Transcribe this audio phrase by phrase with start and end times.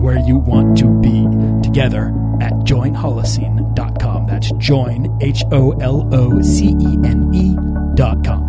[0.00, 1.26] where you want to be
[1.62, 2.08] together
[2.40, 4.26] at joinholocene.com.
[4.26, 8.48] That's join, H O L O C E N E.com.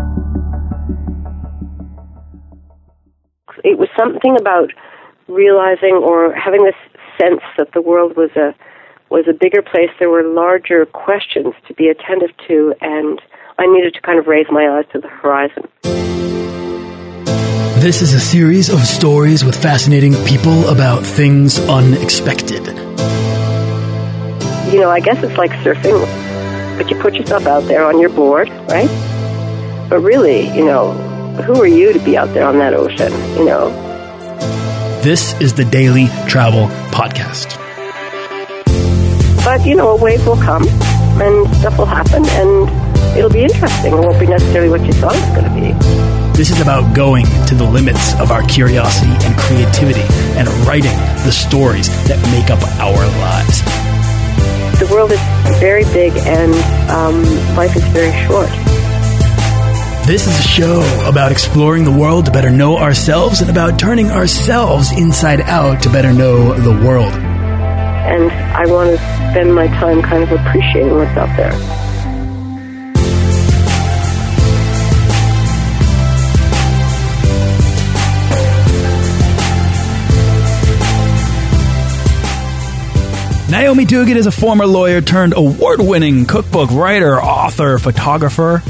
[3.63, 4.71] It was something about
[5.27, 6.75] realizing or having this
[7.19, 8.55] sense that the world was a
[9.09, 9.89] was a bigger place.
[9.99, 13.21] There were larger questions to be attentive to, and
[13.59, 15.67] I needed to kind of raise my eyes to the horizon.
[17.81, 22.63] This is a series of stories with fascinating people about things unexpected.
[24.71, 25.99] You know, I guess it's like surfing,
[26.77, 28.87] but you put yourself out there on your board, right?
[29.89, 30.91] But really, you know,
[31.43, 33.71] who are you to be out there on that ocean, you know?
[35.01, 37.57] This is the Daily Travel Podcast.
[39.43, 40.67] But, you know, a wave will come
[41.19, 43.93] and stuff will happen and it'll be interesting.
[43.93, 45.90] It won't be necessarily what you thought it was going to be.
[46.33, 50.01] This is about going to the limits of our curiosity and creativity
[50.37, 53.61] and writing the stories that make up our lives.
[54.79, 55.19] The world is
[55.59, 56.53] very big and
[56.89, 57.21] um,
[57.55, 58.49] life is very short.
[60.07, 64.09] This is a show about exploring the world to better know ourselves and about turning
[64.09, 67.13] ourselves inside out to better know the world.
[67.13, 71.80] And I want to spend my time kind of appreciating what's out there.
[83.51, 88.63] Naomi Duguid is a former lawyer turned award winning cookbook writer, author, photographer,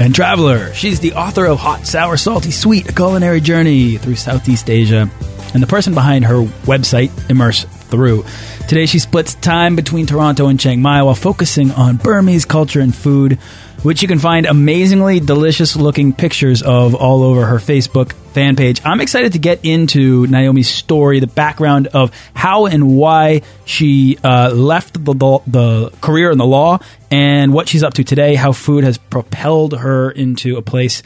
[0.00, 0.74] and traveler.
[0.74, 5.08] She's the author of Hot, Sour, Salty, Sweet, a culinary journey through Southeast Asia,
[5.54, 8.24] and the person behind her website, Immerse Through.
[8.66, 12.92] Today, she splits time between Toronto and Chiang Mai while focusing on Burmese culture and
[12.92, 13.38] food,
[13.84, 18.80] which you can find amazingly delicious looking pictures of all over her Facebook fan page.
[18.82, 24.50] I'm excited to get into Naomi's story, the background of how and why she uh,
[24.52, 26.78] left the, the, the career in the law,
[27.10, 31.02] and what she's up to today, how food has propelled her into a place.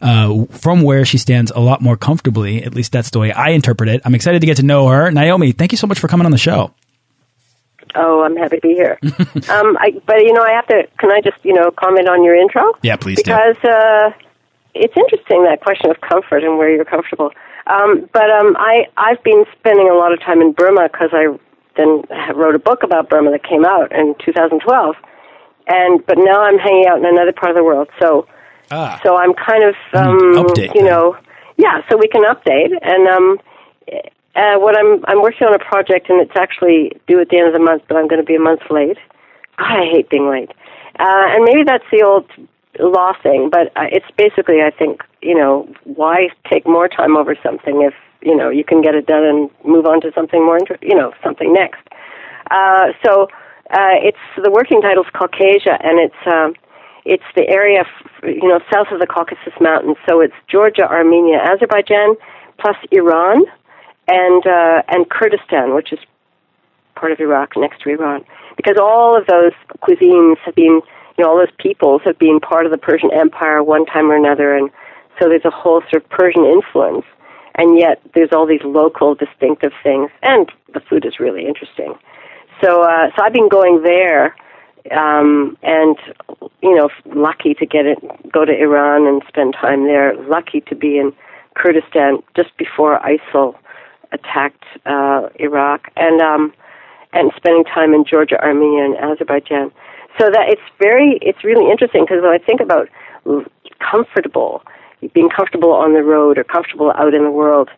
[0.00, 2.64] Uh, from where she stands a lot more comfortably.
[2.64, 4.02] At least that's the way I interpret it.
[4.04, 5.12] I'm excited to get to know her.
[5.12, 6.74] Naomi, thank you so much for coming on the show.
[7.94, 8.98] Oh, I'm happy to be here.
[9.02, 10.86] um, I, but you know, I have to.
[10.98, 12.72] Can I just you know comment on your intro?
[12.82, 14.10] Yeah, please because uh,
[14.74, 17.30] it's interesting that question of comfort and where you're comfortable.
[17.66, 21.36] Um, but um, I I've been spending a lot of time in Burma because I
[21.76, 22.02] then
[22.34, 24.96] wrote a book about Burma that came out in 2012,
[25.68, 27.88] and but now I'm hanging out in another part of the world.
[28.00, 28.26] So
[28.70, 28.98] Ah.
[29.02, 31.16] so I'm kind of um, Update you know
[31.56, 31.82] yeah.
[31.90, 33.08] So we can update and.
[33.08, 33.38] Um,
[34.34, 37.48] uh, what I'm I'm working on a project and it's actually due at the end
[37.48, 38.98] of the month, but I'm going to be a month late.
[39.58, 40.50] God, I hate being late.
[40.98, 42.28] Uh, and maybe that's the old
[42.78, 47.36] law thing, but uh, it's basically I think you know why take more time over
[47.42, 50.56] something if you know you can get it done and move on to something more
[50.56, 51.80] inter- you know something next.
[52.50, 53.28] Uh, so
[53.70, 56.54] uh, it's the working title is Caucasia, and it's um,
[57.04, 59.96] it's the area f- you know south of the Caucasus Mountains.
[60.08, 62.16] So it's Georgia, Armenia, Azerbaijan,
[62.58, 63.44] plus Iran
[64.08, 65.98] and uh, and Kurdistan, which is
[66.94, 68.24] part of Iraq next to Iran,
[68.56, 70.80] because all of those cuisines have been,
[71.16, 74.16] you know, all those peoples have been part of the Persian Empire one time or
[74.16, 74.70] another, and
[75.18, 77.04] so there's a whole sort of Persian influence,
[77.54, 81.94] and yet there's all these local distinctive things, and the food is really interesting.
[82.62, 84.36] So, uh, so I've been going there,
[84.90, 85.96] um, and
[86.62, 87.98] you know, lucky to get it,
[88.32, 90.14] go to Iran and spend time there.
[90.28, 91.12] Lucky to be in
[91.54, 93.56] Kurdistan just before ISIL
[94.12, 96.52] attacked uh, Iraq, and um,
[97.12, 99.70] and spending time in Georgia, Armenia, and Azerbaijan.
[100.18, 102.88] So that it's very, it's really interesting because when I think about
[103.78, 104.62] comfortable,
[105.14, 107.70] being comfortable on the road or comfortable out in the world,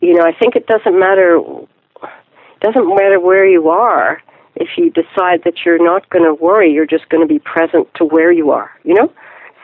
[0.00, 1.40] you know, I think it doesn't matter.
[2.60, 4.20] Doesn't matter where you are.
[4.56, 7.88] If you decide that you're not going to worry, you're just going to be present
[7.94, 8.70] to where you are.
[8.84, 9.12] You know.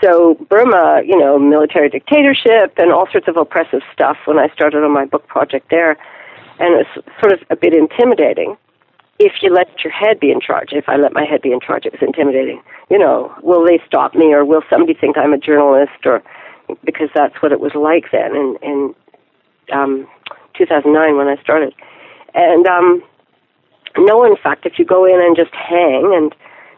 [0.02, 4.84] So Burma, you know, military dictatorship and all sorts of oppressive stuff when I started
[4.84, 5.92] on my book project there.
[6.58, 8.56] And it was sort of a bit intimidating.
[9.18, 11.60] If you let your head be in charge, if I let my head be in
[11.60, 12.60] charge, it was intimidating.
[12.90, 16.22] You know, will they stop me or will somebody think I'm a journalist or
[16.84, 18.94] because that's what it was like then in, in
[19.72, 20.08] um,
[20.56, 21.74] 2009 when I started.
[22.34, 23.02] And um,
[23.98, 26.34] no, in fact, if you go in and just hang and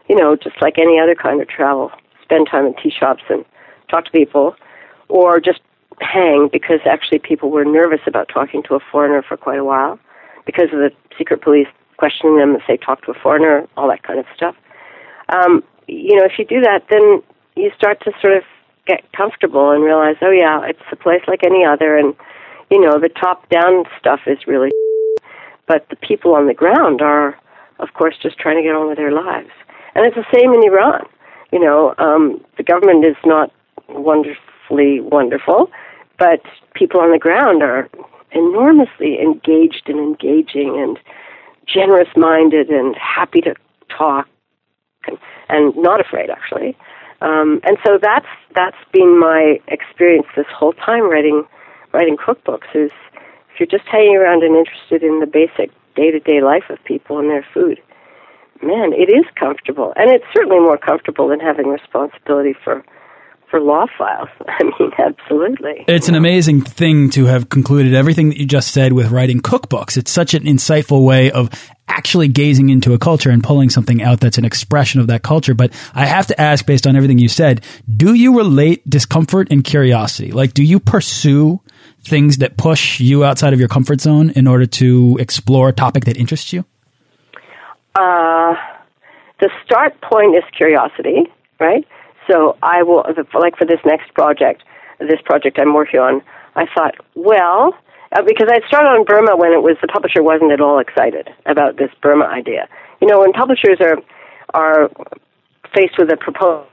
[0.07, 1.91] you know, just like any other kind of travel,
[2.27, 3.45] spend time in tea shops and
[3.89, 4.55] talk to people,
[5.07, 5.61] or just
[6.01, 9.97] hang because actually people were nervous about talking to a foreigner for quite a while
[10.45, 14.03] because of the secret police questioning them if they talk to a foreigner, all that
[14.03, 14.55] kind of stuff.
[15.29, 17.23] Um, you know, if you do that, then
[17.55, 18.43] you start to sort of
[18.85, 22.15] get comfortable and realize, oh yeah, it's a place like any other, and
[22.69, 24.69] you know, the top-down stuff is really,
[25.67, 27.37] but the people on the ground are,
[27.79, 29.49] of course, just trying to get on with their lives,
[29.95, 31.05] and it's the same in Iran.
[31.51, 33.51] You know, um, the government is not
[33.89, 35.71] wonderfully wonderful,
[36.19, 36.41] but
[36.73, 37.89] people on the ground are
[38.31, 40.99] enormously engaged and engaging and
[41.65, 43.55] generous minded and happy to
[43.95, 44.27] talk
[45.07, 45.17] and,
[45.49, 46.75] and not afraid actually.
[47.21, 51.45] Um, and so that's that's been my experience this whole time writing
[51.93, 52.91] writing cookbooks is
[53.51, 56.83] if you're just hanging around and interested in the basic day to day life of
[56.83, 57.81] people and their food,
[58.61, 59.93] man, it is comfortable.
[59.95, 62.83] And it's certainly more comfortable than having responsibility for
[63.49, 64.29] for law files.
[64.47, 65.85] I mean, absolutely.
[65.87, 69.97] It's an amazing thing to have concluded everything that you just said with writing cookbooks.
[69.97, 71.49] It's such an insightful way of
[71.87, 75.53] actually gazing into a culture and pulling something out that's an expression of that culture.
[75.53, 77.63] But I have to ask, based on everything you said,
[77.95, 80.31] do you relate discomfort and curiosity?
[80.31, 81.61] Like, do you pursue
[82.01, 86.05] things that push you outside of your comfort zone in order to explore a topic
[86.05, 86.65] that interests you?
[87.97, 88.53] Uh,
[89.39, 91.23] the start point is curiosity,
[91.59, 91.83] right?
[92.29, 93.03] So I will,
[93.33, 94.63] like for this next project,
[94.99, 96.21] this project I'm working on,
[96.55, 97.73] I thought, well,
[98.11, 101.29] uh, because I started on Burma when it was the publisher wasn't at all excited
[101.45, 102.67] about this Burma idea.
[103.01, 103.97] You know, when publishers are
[104.53, 104.89] are
[105.75, 106.67] faced with a proposal,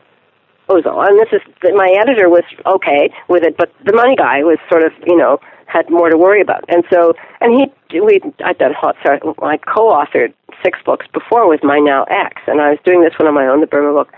[0.68, 1.40] and this is
[1.74, 5.38] my editor was okay with it, but the money guy was sort of you know
[5.66, 9.56] had more to worry about, and so and he we I'd done hot sorry, I
[9.58, 10.32] co-authored
[10.62, 13.46] six books before with my now ex, and I was doing this one on my
[13.46, 14.12] own, the Burma book,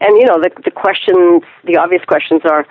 [0.00, 2.66] and you know the the questions, the obvious questions are,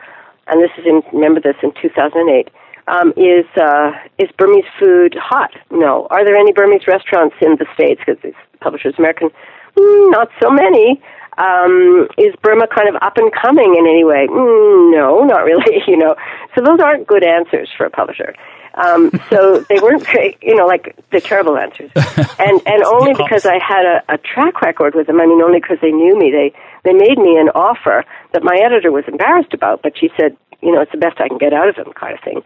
[0.47, 2.49] and this is in remember this in 2008
[2.87, 5.51] um, is uh, is Burmese food hot?
[5.71, 6.07] No.
[6.09, 8.01] Are there any Burmese restaurants in the states?
[8.05, 9.29] Because this publisher's American.
[9.77, 11.01] Mm, not so many.
[11.41, 14.27] Um, is Burma kind of up and coming in any way?
[14.29, 15.81] Mm, no, not really.
[15.87, 16.15] You know,
[16.55, 18.35] so those aren't good answers for a publisher.
[18.75, 21.91] Um, so they weren't very, you know, like the terrible answers.
[22.39, 25.19] And and only because I had a, a track record with them.
[25.19, 26.31] I mean, only because they knew me.
[26.31, 26.53] They
[26.83, 30.71] they made me an offer that my editor was embarrassed about, but she said, you
[30.71, 32.41] know, it's the best I can get out of them, kind of thing.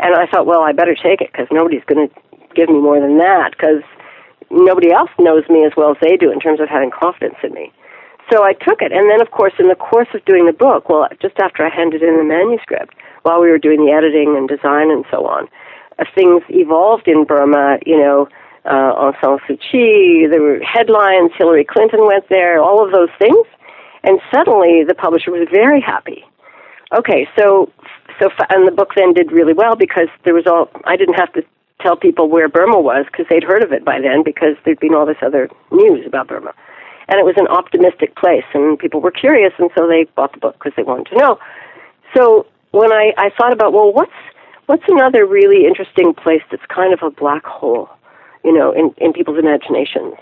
[0.00, 2.14] And I thought, well, I better take it because nobody's going to
[2.54, 3.82] give me more than that because
[4.50, 7.52] nobody else knows me as well as they do in terms of having confidence in
[7.52, 7.72] me.
[8.30, 8.92] So I took it.
[8.92, 11.70] And then, of course, in the course of doing the book, well, just after I
[11.70, 15.48] handed in the manuscript, while we were doing the editing and design and so on,
[15.98, 18.28] uh, things evolved in Burma, you know,
[18.64, 23.08] uh, Aung San Suu Kyi, there were headlines, Hillary Clinton went there, all of those
[23.18, 23.46] things.
[24.04, 26.24] And suddenly the publisher was very happy.
[26.96, 27.70] Okay, so
[28.20, 31.32] so and the book then did really well because there was all I didn't have
[31.34, 31.42] to
[31.82, 34.94] tell people where Burma was because they'd heard of it by then because there'd been
[34.94, 36.54] all this other news about Burma.
[37.08, 40.38] And it was an optimistic place and people were curious and so they bought the
[40.38, 41.38] book because they wanted to know.
[42.16, 44.12] So when I, I thought about, well, what's,
[44.66, 47.88] what's another really interesting place that's kind of a black hole,
[48.44, 50.14] you know, in, in people's imaginations?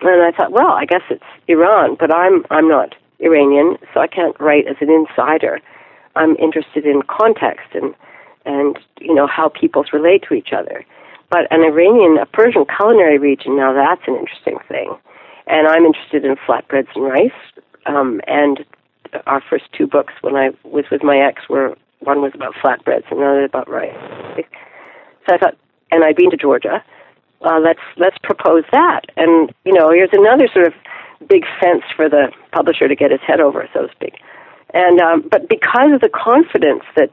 [0.00, 4.08] And I thought, well, I guess it's Iran, but I'm, I'm not Iranian, so I
[4.08, 5.60] can't write as an insider.
[6.16, 7.94] I'm interested in context and
[8.44, 10.84] and you know how peoples relate to each other.
[11.30, 14.94] But an Iranian, a Persian culinary region, now that's an interesting thing.
[15.46, 17.30] And I'm interested in flatbreads and rice.
[17.86, 18.64] Um, and
[19.26, 23.10] our first two books, when I was with my ex, were one was about flatbreads
[23.10, 23.94] and another about rice.
[25.28, 25.56] So I thought,
[25.90, 26.82] and I'd been to Georgia.
[27.42, 29.02] Uh, let's let's propose that.
[29.16, 30.74] And you know, here's another sort of
[31.28, 34.14] big fence for the publisher to get his head over, so to speak.
[34.74, 37.10] And um, but because of the confidence that,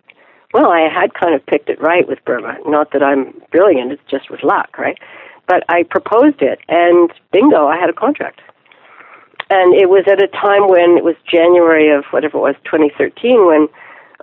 [0.53, 2.57] well, I had kind of picked it right with Burma.
[2.65, 4.97] Not that I'm brilliant; it's just with luck, right?
[5.49, 8.39] But I proposed it, and bingo, I had a contract.
[9.49, 13.47] And it was at a time when it was January of whatever it was, 2013,
[13.47, 13.67] when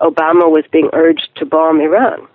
[0.00, 2.28] Obama was being urged to bomb Iran.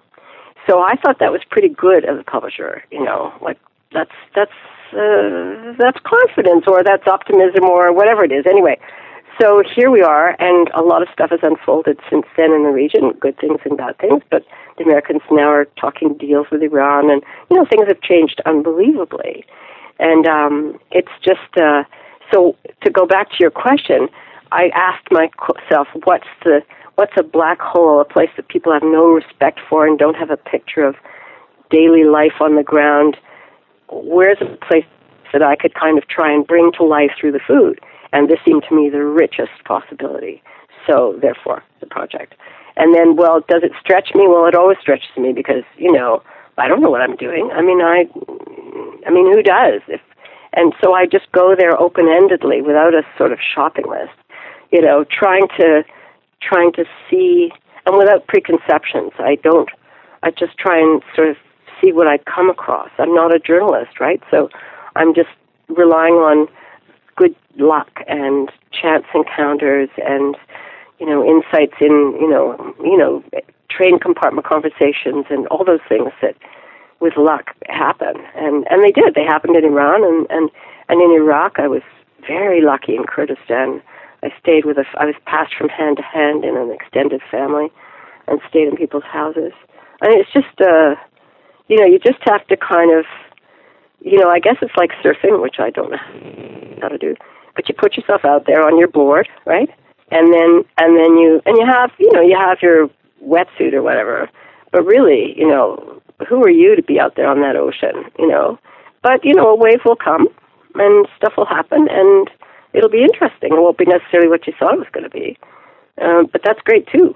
[0.68, 2.84] So I thought that was pretty good as a publisher.
[2.92, 3.58] You know, like
[3.94, 4.52] that's that's
[4.92, 8.46] uh, that's confidence or that's optimism or whatever it is.
[8.46, 8.78] Anyway,
[9.40, 12.72] so here we are, and a lot of stuff has unfolded since then in the
[12.72, 14.46] region, good things and bad things, but
[14.78, 19.46] the Americans now are talking deals with Iran, and, you know, things have changed unbelievably.
[20.00, 21.84] And um, it's just, uh,
[22.34, 24.10] so to go back to your question,
[24.52, 26.62] I asked myself, what's the,
[26.96, 30.30] what's a black hole, a place that people have no respect for and don't have
[30.30, 30.96] a picture of
[31.70, 33.18] daily life on the ground?
[33.90, 34.86] Where's a place
[35.32, 37.80] that I could kind of try and bring to life through the food?
[38.14, 40.42] And this seemed to me the richest possibility.
[40.88, 42.34] So, therefore, the project.
[42.78, 44.28] And then, well, does it stretch me?
[44.28, 46.24] Well, it always stretches me because you know
[46.58, 47.50] I don't know what I'm doing.
[47.54, 48.06] I mean, I,
[49.06, 49.82] I mean, who does?
[49.88, 50.02] If,
[50.54, 54.14] and so I just go there open endedly without a sort of shopping list.
[54.72, 55.84] You know, trying to,
[56.42, 57.52] trying to see,
[57.86, 59.12] and without preconceptions.
[59.20, 59.70] I don't.
[60.24, 61.38] I just try and sort of
[61.82, 62.90] see what I come across.
[63.00, 64.22] I'm not a journalist, right?
[64.30, 64.50] So
[64.96, 65.30] I'm just
[65.68, 66.48] relying on
[67.22, 70.36] good luck and chance encounters and
[71.00, 73.24] you know insights in you know you know
[73.70, 76.36] train compartment conversations and all those things that
[77.00, 78.16] with luck happen.
[78.36, 79.16] And and they did.
[79.16, 80.50] They happened in Iran and and
[80.90, 81.84] and in Iraq I was
[82.26, 83.82] very lucky in Kurdistan.
[84.24, 87.72] I stayed with a I was passed from hand to hand in an extended family
[88.28, 89.54] and stayed in people's houses.
[90.02, 90.96] And it's just uh
[91.68, 93.06] you know you just have to kind of
[94.02, 97.16] you know I guess it's like surfing which I don't know how to do.
[97.56, 99.70] But you put yourself out there on your board right?
[100.12, 102.90] And then and then you and you have you know you have your
[103.24, 104.30] wetsuit or whatever.
[104.72, 108.28] But really you know who are you to be out there on that ocean you
[108.28, 108.60] know?
[109.02, 110.28] But you know a wave will come
[110.76, 112.30] and stuff will happen and
[112.74, 113.52] it'll be interesting.
[113.52, 115.38] It won't be necessarily what you thought it was going to be.
[116.02, 117.14] Um, but that's great too.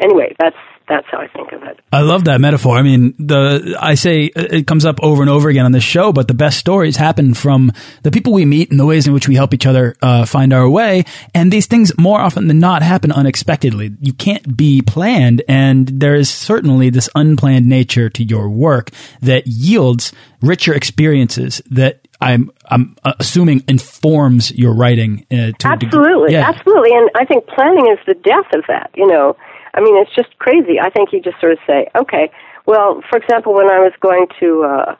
[0.00, 0.56] Anyway that's
[0.88, 1.80] that's how I think of it.
[1.92, 2.76] I love that metaphor.
[2.76, 6.12] I mean, the I say it comes up over and over again on this show,
[6.12, 9.28] but the best stories happen from the people we meet and the ways in which
[9.28, 11.04] we help each other uh, find our way.
[11.34, 13.92] And these things more often than not happen unexpectedly.
[14.00, 18.90] You can't be planned, and there is certainly this unplanned nature to your work
[19.20, 25.24] that yields richer experiences that I'm I'm assuming informs your writing.
[25.30, 26.48] Uh, absolutely, yeah.
[26.48, 28.90] absolutely, and I think planning is the death of that.
[28.96, 29.36] You know,
[29.74, 30.80] I mean, it's just crazy.
[30.80, 32.30] I think you just sort of say, okay,
[32.66, 34.96] well, for example, when I was going to uh,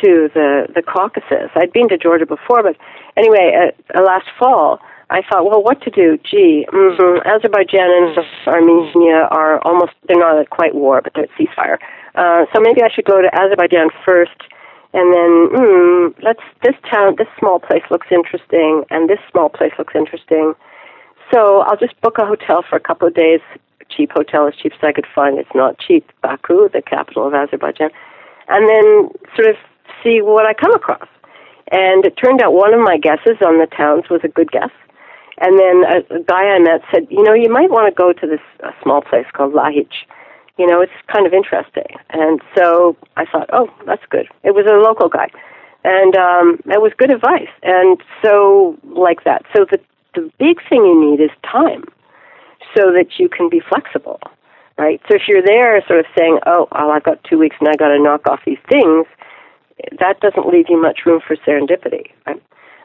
[0.00, 2.76] to the the Caucasus, I'd been to Georgia before, but
[3.16, 6.18] anyway, uh, uh, last fall, I thought, well, what to do?
[6.24, 11.30] Gee, mm-hmm, Azerbaijan and Armenia are almost, they're not at quite war, but they're at
[11.36, 11.76] ceasefire.
[12.14, 14.40] Uh, so maybe I should go to Azerbaijan first,
[14.94, 19.72] and then, mm, let's, this town, this small place looks interesting, and this small place
[19.78, 20.54] looks interesting.
[21.32, 23.40] So I'll just book a hotel for a couple of days
[23.96, 25.38] cheap hotel as cheap as I could find.
[25.38, 26.10] It's not cheap.
[26.22, 27.90] Baku, the capital of Azerbaijan,
[28.48, 29.56] and then sort of
[30.02, 31.08] see what I come across.
[31.70, 34.70] And it turned out one of my guesses on the towns was a good guess.
[35.38, 38.12] And then a, a guy I met said, you know, you might want to go
[38.12, 39.88] to this a small place called Lahij.
[40.58, 41.96] You know, it's kind of interesting.
[42.10, 44.28] And so I thought, oh, that's good.
[44.44, 45.28] It was a local guy.
[45.82, 47.50] And um, it was good advice.
[47.62, 49.42] And so, like that.
[49.56, 49.78] So the,
[50.14, 51.84] the big thing you need is time
[52.76, 54.20] so that you can be flexible,
[54.78, 55.00] right?
[55.08, 57.78] So if you're there sort of saying, oh, well, I've got two weeks and I've
[57.78, 59.06] got to knock off these things,
[59.98, 62.42] that doesn't leave you much room for serendipity, right?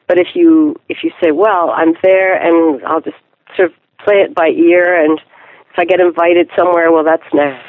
[0.07, 3.17] But if you if you say, well, I'm there and I'll just
[3.55, 7.61] sort of play it by ear, and if I get invited somewhere, well, that's nice.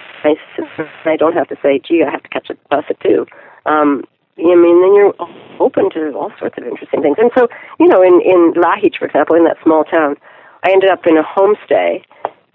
[1.04, 3.26] I don't have to say, gee, I have to catch a bus at two.
[3.66, 4.04] Um,
[4.38, 5.14] I mean, then you're
[5.58, 7.16] open to all sorts of interesting things.
[7.18, 7.48] And so,
[7.80, 10.16] you know, in in Lahij, for example, in that small town,
[10.62, 12.02] I ended up in a homestay,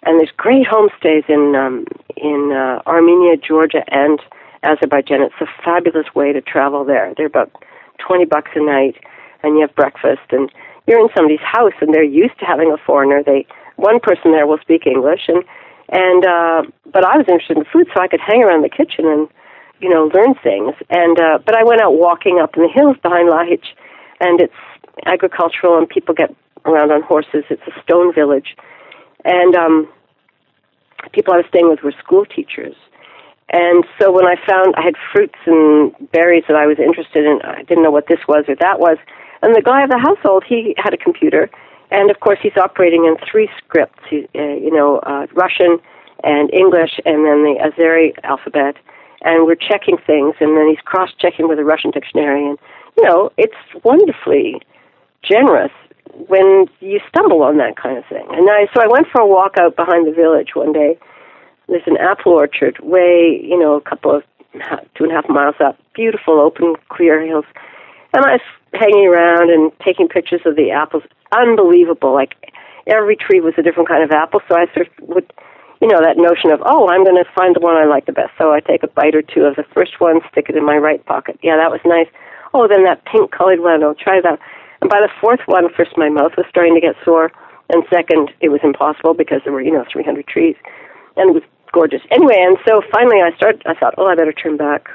[0.04, 1.86] and there's great homestays in um,
[2.18, 4.20] in uh, Armenia, Georgia, and
[4.64, 5.22] Azerbaijan.
[5.22, 7.14] It's a fabulous way to travel there.
[7.16, 7.52] They're about
[8.00, 8.96] twenty bucks a night,
[9.42, 10.52] and you have breakfast, and
[10.88, 13.24] you're in somebody's house, and they're used to having a foreigner.
[13.24, 13.46] They
[13.78, 15.44] one person there will speak English, and
[15.90, 19.06] and uh, but I was interested in food, so I could hang around the kitchen
[19.06, 19.30] and
[19.80, 20.76] you know learn things.
[20.90, 23.64] And uh, but I went out walking up in the hills behind Lahij,
[24.20, 24.54] and it's
[25.06, 27.44] agricultural, and people get around on horses.
[27.50, 28.56] It's a stone village,
[29.26, 29.90] and um,
[31.12, 32.76] people I was staying with were school teachers.
[33.50, 37.40] And so when I found I had fruits and berries that I was interested in,
[37.44, 38.98] I didn't know what this was or that was.
[39.42, 41.50] And the guy of the household, he had a computer,
[41.92, 45.80] and of course he's operating in three scripts, uh, you know, uh, Russian
[46.24, 48.78] and English, and then the Azeri alphabet.
[49.22, 52.58] And we're checking things, and then he's cross-checking with a Russian dictionary, and
[52.98, 54.62] you know, it's wonderfully
[55.24, 55.72] generous
[56.28, 58.26] when you stumble on that kind of thing.
[58.32, 60.98] And I, so I went for a walk out behind the village one day.
[61.68, 64.24] There's an apple orchard way, you know, a couple of
[64.96, 67.46] two and a half miles up, beautiful open clear hills.
[68.14, 71.04] And I was hanging around and taking pictures of the apples.
[71.32, 72.14] Unbelievable.
[72.14, 72.36] Like
[72.86, 74.42] every tree was a different kind of apple.
[74.48, 75.34] So I sort of would,
[75.82, 78.14] you know, that notion of, oh, I'm going to find the one I like the
[78.14, 78.32] best.
[78.38, 80.78] So I take a bite or two of the first one, stick it in my
[80.78, 81.40] right pocket.
[81.42, 82.08] Yeah, that was nice.
[82.54, 84.38] Oh, then that pink colored one, I'll try that.
[84.84, 87.32] And by the fourth one, first my mouth was starting to get sore,
[87.70, 90.58] and second, it was impossible because there were, you know, 300 trees,
[91.16, 92.02] and it was gorgeous.
[92.12, 94.90] Anyway, and so finally I started, I thought, oh, I better turn back.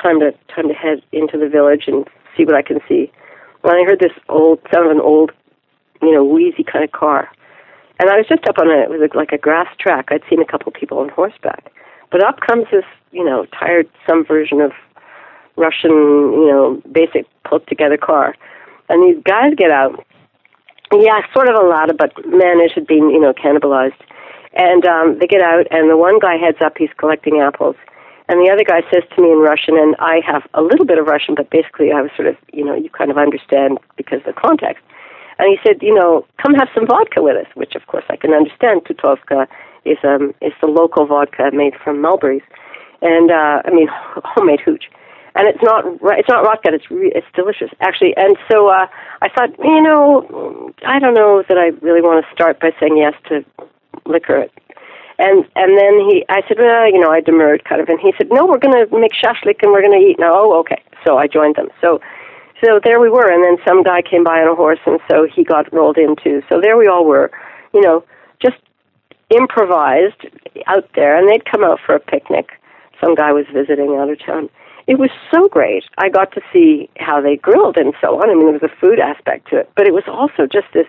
[0.00, 2.08] Time to, time to head into the village and
[2.38, 3.12] see what I can see.
[3.60, 5.32] When I heard this old, sound of an old
[6.00, 7.28] you know, wheezy kind of car.
[8.00, 10.08] And I was just up on a, it was like a grass track.
[10.08, 11.70] I'd seen a couple people on horseback.
[12.10, 14.72] But up comes this, you know, tired, some version of
[15.56, 18.34] Russian, you know, basic put together car.
[18.88, 20.04] And these guys get out.
[20.92, 24.00] Yeah, sort of a lot, of but man, it had been, you know, cannibalized.
[24.54, 27.76] And um, they get out, and the one guy heads up, he's collecting apples.
[28.28, 30.98] And the other guy says to me in Russian, and I have a little bit
[30.98, 34.20] of Russian, but basically I was sort of, you know, you kind of understand because
[34.26, 34.84] of the context.
[35.38, 38.16] And he said, you know, come have some vodka with us, which of course I
[38.16, 38.84] can understand.
[38.84, 39.46] Tutovka
[39.84, 42.42] is um is the local vodka made from mulberries,
[43.00, 43.88] and uh, I mean
[44.24, 44.90] homemade hooch,
[45.38, 45.84] and it's not
[46.18, 46.74] it's not vodka.
[46.74, 48.14] It's re- it's delicious actually.
[48.16, 48.86] And so uh,
[49.22, 52.98] I thought, you know, I don't know that I really want to start by saying
[52.98, 53.44] yes to
[54.04, 54.46] liquor.
[55.18, 58.12] And and then he, I said, well, you know, I demurred kind of, and he
[58.18, 60.32] said, no, we're going to make shashlik and we're going to eat now.
[60.34, 60.82] Oh, okay.
[61.06, 61.68] So I joined them.
[61.80, 62.00] So
[62.62, 65.28] so there we were, and then some guy came by on a horse, and so
[65.32, 66.42] he got rolled into.
[66.48, 67.30] So there we all were,
[67.72, 68.02] you know,
[68.42, 68.56] just
[69.30, 70.26] improvised
[70.66, 72.50] out there, and they'd come out for a picnic.
[73.00, 74.50] Some guy was visiting out of town.
[74.88, 75.84] It was so great.
[75.98, 78.30] I got to see how they grilled and so on.
[78.30, 80.86] I mean, there was a food aspect to it, but it was also just this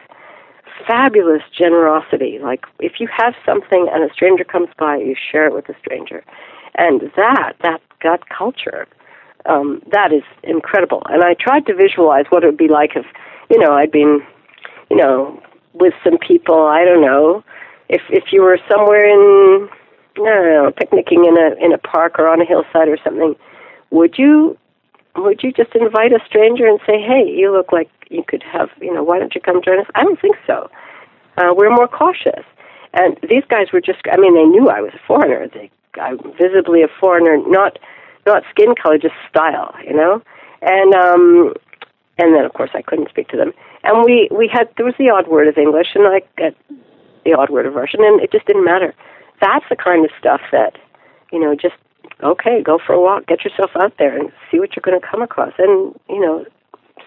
[0.87, 2.39] fabulous generosity.
[2.41, 5.75] Like, if you have something and a stranger comes by, you share it with the
[5.85, 6.23] stranger.
[6.75, 8.87] And that, that gut culture
[9.45, 11.01] um, that is incredible.
[11.09, 13.05] And I tried to visualize what it would be like if,
[13.49, 14.21] you know, I'd been,
[14.89, 15.41] you know,
[15.73, 16.65] with some people.
[16.65, 17.43] I don't know
[17.87, 19.69] if if you were somewhere in,
[20.17, 23.35] I don't know, picnicking in a in a park or on a hillside or something.
[23.91, 24.57] Would you
[25.15, 28.69] would you just invite a stranger and say, "Hey, you look like you could have,
[28.81, 30.69] you know, why don't you come join us?" I don't think so.
[31.37, 32.45] Uh, we're more cautious.
[32.93, 35.47] And these guys were just, I mean, they knew I was a foreigner.
[35.47, 35.69] They,
[35.99, 37.77] I'm visibly a foreigner, not
[38.25, 40.21] not skin color, just style, you know.
[40.61, 41.53] And um,
[42.17, 43.53] and then of course I couldn't speak to them.
[43.83, 46.27] And we we had there was the odd word of English and like
[47.25, 48.93] the odd word of Russian, and it just didn't matter.
[49.41, 50.77] That's the kind of stuff that
[51.31, 51.75] you know just
[52.23, 55.05] okay, go for a walk, get yourself out there, and see what you're going to
[55.05, 55.53] come across.
[55.57, 56.45] And you know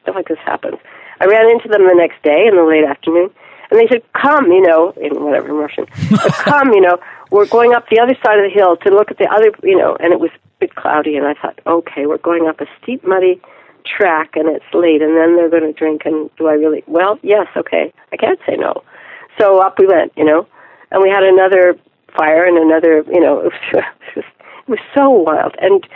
[0.03, 0.79] stuff like this happens.
[1.21, 3.31] I ran into them the next day in the late afternoon,
[3.71, 6.99] and they said, "Come, you know, in whatever Russian, but come, you know,
[7.31, 9.77] we're going up the other side of the hill to look at the other, you
[9.77, 10.31] know." And it was
[10.63, 13.41] bit cloudy, and I thought, okay, we're going up a steep, muddy
[13.85, 16.03] track, and it's late, and then they're going to drink.
[16.05, 16.85] And do I really?
[16.87, 17.93] Well, yes, okay.
[18.13, 18.85] I can't say no.
[19.39, 20.47] So up we went, you know,
[20.93, 21.77] and we had another
[22.17, 24.25] fire and another, you know, it was, it
[24.73, 25.87] was so wild, and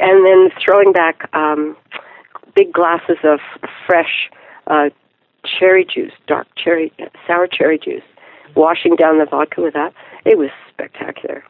[0.00, 1.76] and then throwing back um,
[2.54, 3.38] big glasses of
[3.86, 4.30] fresh
[4.66, 4.90] uh,
[5.58, 6.92] cherry juice, dark cherry,
[7.26, 8.02] sour cherry juice,
[8.56, 9.94] washing down the vodka with that.
[10.24, 11.44] It was spectacular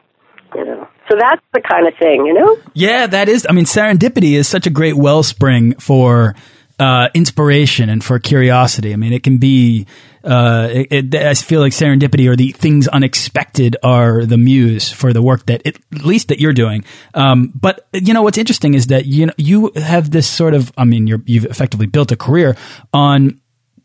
[0.55, 0.87] you know.
[1.09, 2.57] So that's the kind of thing, you know.
[2.73, 3.45] Yeah, that is.
[3.49, 6.35] I mean, serendipity is such a great wellspring for
[6.79, 8.93] uh, inspiration and for curiosity.
[8.93, 9.85] I mean, it can be.
[10.25, 15.13] Uh, it, it, I feel like serendipity or the things unexpected are the muse for
[15.13, 16.83] the work that at least that you're doing.
[17.13, 20.71] Um, but you know what's interesting is that you know you have this sort of.
[20.77, 22.57] I mean, you're, you've effectively built a career
[22.93, 23.39] on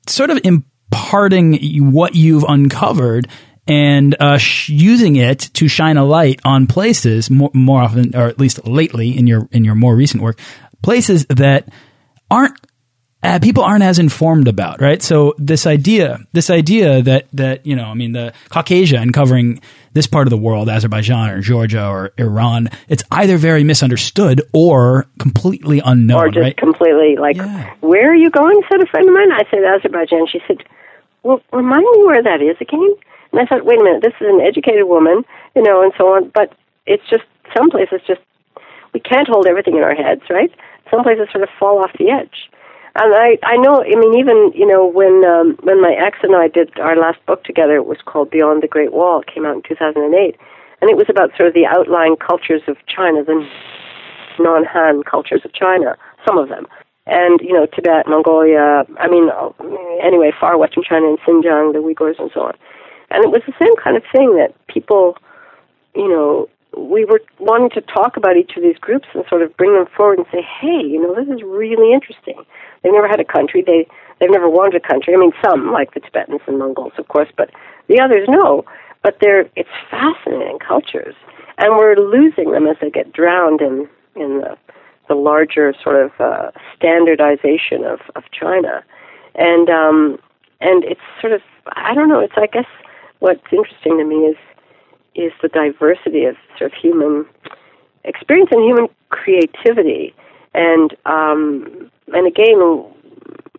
[0.06, 3.28] sort of imparting what you've uncovered
[3.66, 8.40] and uh, using it to shine a light on places more, more often, or at
[8.40, 10.38] least lately in your in your more recent work,
[10.82, 11.68] places that
[12.30, 12.54] aren't
[13.22, 15.02] uh, people aren't as informed about, right?
[15.02, 19.60] So this idea, this idea that that you know, I mean, the Caucasia and covering
[19.92, 25.06] this part of the world, Azerbaijan or Georgia or Iran, it's either very misunderstood or
[25.18, 26.56] completely unknown, or just right?
[26.56, 27.74] completely like, yeah.
[27.80, 28.62] where are you going?
[28.70, 29.32] Said a friend of mine.
[29.32, 30.26] I said Azerbaijan.
[30.26, 30.62] She said,
[31.22, 32.94] well, remind me where that is again.
[33.32, 36.08] And I thought, wait a minute, this is an educated woman, you know, and so
[36.14, 36.30] on.
[36.34, 36.54] But
[36.86, 38.20] it's just some places just
[38.94, 40.50] we can't hold everything in our heads, right?
[40.90, 42.50] Some places sort of fall off the edge.
[43.00, 46.36] And I, I know, I mean, even you know, when um, when my ex and
[46.36, 49.20] I did our last book together, it was called Beyond the Great Wall.
[49.22, 50.36] It came out in 2008,
[50.82, 53.48] and it was about sort of the outlying cultures of China, the
[54.38, 56.66] non-Han cultures of China, some of them
[57.06, 58.84] and you know Tibet, Mongolia.
[58.98, 59.28] I mean,
[60.02, 62.54] anyway, far western China and Xinjiang, the Uyghurs, and so on.
[63.10, 65.16] And it was the same kind of thing that people,
[65.94, 69.56] you know, we were wanting to talk about each of these groups and sort of
[69.56, 72.44] bring them forward and say, hey, you know, this is really interesting.
[72.82, 73.62] They've never had a country.
[73.66, 73.86] They
[74.18, 75.14] they've never wanted a country.
[75.14, 77.50] I mean, some like the Tibetans and Mongols, of course, but
[77.88, 78.64] the others no.
[79.02, 81.14] But they're it's fascinating cultures,
[81.58, 84.56] and we're losing them as they get drowned in in the
[85.08, 88.84] the larger sort of uh, standardization of of China,
[89.34, 90.18] and um,
[90.60, 92.20] and it's sort of I don't know.
[92.20, 92.68] It's I guess
[93.18, 94.36] what's interesting to me is
[95.14, 97.26] is the diversity of sort of human
[98.04, 100.14] experience and human creativity,
[100.54, 102.84] and um, and again,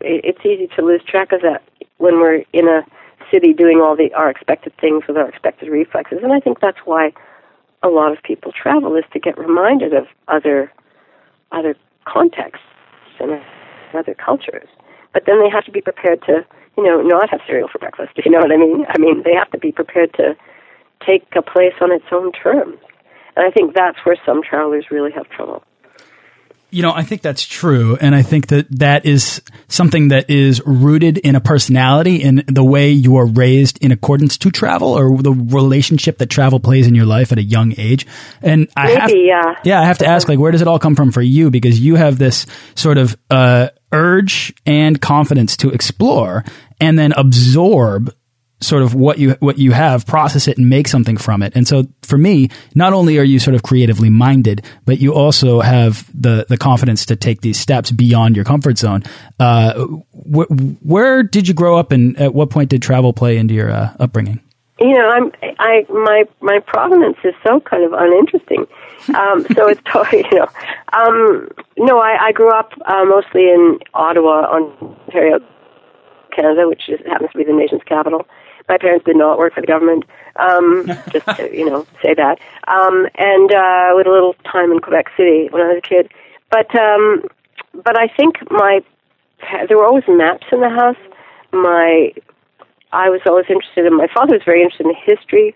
[0.02, 1.64] it's easy to lose track of that
[1.98, 2.86] when we're in a
[3.32, 6.20] city doing all the our expected things with our expected reflexes.
[6.24, 7.14] And I think that's why
[7.84, 10.72] a lot of people travel is to get reminded of other
[11.52, 12.66] other contexts
[13.20, 13.42] and
[13.94, 14.68] other cultures.
[15.14, 16.46] But then they have to be prepared to,
[16.78, 18.12] you know, not have cereal for breakfast.
[18.26, 18.86] You know what I mean?
[18.88, 20.36] I mean, they have to be prepared to
[21.06, 22.78] take a place on its own terms.
[23.36, 25.64] And I think that's where some travelers really have trouble.
[26.74, 27.98] You know, I think that's true.
[28.00, 32.64] And I think that that is something that is rooted in a personality in the
[32.64, 36.96] way you are raised in accordance to travel or the relationship that travel plays in
[36.96, 38.08] your life at a young age.
[38.42, 39.56] And I Maybe, have, yeah.
[39.66, 41.52] yeah, I have to ask, like, where does it all come from for you?
[41.52, 46.46] Because you have this sort of, uh, urge and confidence to explore
[46.80, 48.16] and then absorb
[48.62, 51.54] sort of what you what you have, process it, and make something from it.
[51.56, 55.60] And so, for me, not only are you sort of creatively minded, but you also
[55.60, 59.04] have the the confidence to take these steps beyond your comfort zone.
[59.40, 60.46] Uh, wh
[60.82, 63.94] where did you grow up, and at what point did travel play into your uh,
[64.00, 64.40] upbringing?
[64.80, 68.66] You know, I'm I my my provenance is so kind of uninteresting.
[69.16, 70.48] Um, so it's totally you know,
[70.94, 75.40] um, no, I, I grew up uh, mostly in Ottawa, Ontario,
[76.36, 78.28] Canada, which is, happens to be the nation's capital.
[78.70, 80.06] My parents did not work for the government.
[80.38, 82.40] Um, just to, you know, say that.
[82.68, 86.12] Um, and uh, with a little time in Quebec City when I was a kid.
[86.50, 87.24] But um,
[87.74, 88.82] but I think my
[89.68, 90.98] there were always maps in the house.
[91.52, 92.14] My
[92.94, 93.96] I was always interested in.
[93.96, 95.56] My father was very interested in history.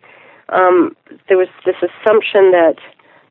[0.49, 0.95] Um,
[1.27, 2.75] there was this assumption that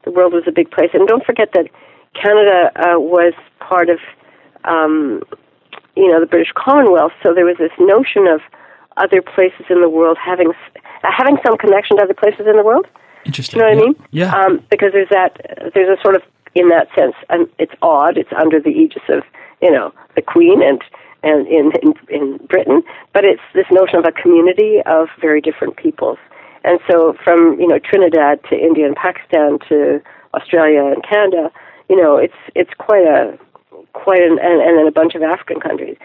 [0.04, 1.68] the world was a big place, and don't forget that
[2.14, 3.98] Canada uh, was part of
[4.64, 5.22] um,
[5.96, 7.12] you know the British Commonwealth.
[7.22, 8.40] So there was this notion of
[8.96, 12.64] other places in the world having uh, having some connection to other places in the
[12.64, 12.86] world.
[13.24, 13.60] Interesting.
[13.60, 13.94] You know what I mean?
[14.10, 14.34] Yeah.
[14.34, 15.36] Um, because there's that
[15.74, 16.22] there's a sort of
[16.54, 18.16] in that sense, and it's odd.
[18.16, 19.22] It's under the aegis of
[19.60, 20.82] you know the Queen and
[21.22, 25.76] and in, in in Britain, but it's this notion of a community of very different
[25.76, 26.18] peoples.
[26.64, 30.00] And so, from you know Trinidad to India and Pakistan to
[30.34, 31.50] Australia and Canada,
[31.88, 33.38] you know, it's it's quite a
[33.92, 35.96] quite an and, and then a bunch of African countries.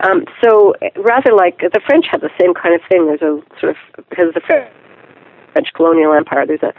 [0.00, 3.06] Um, so rather like the French have the same kind of thing.
[3.06, 6.46] There's a sort of because the French colonial empire.
[6.46, 6.74] There's a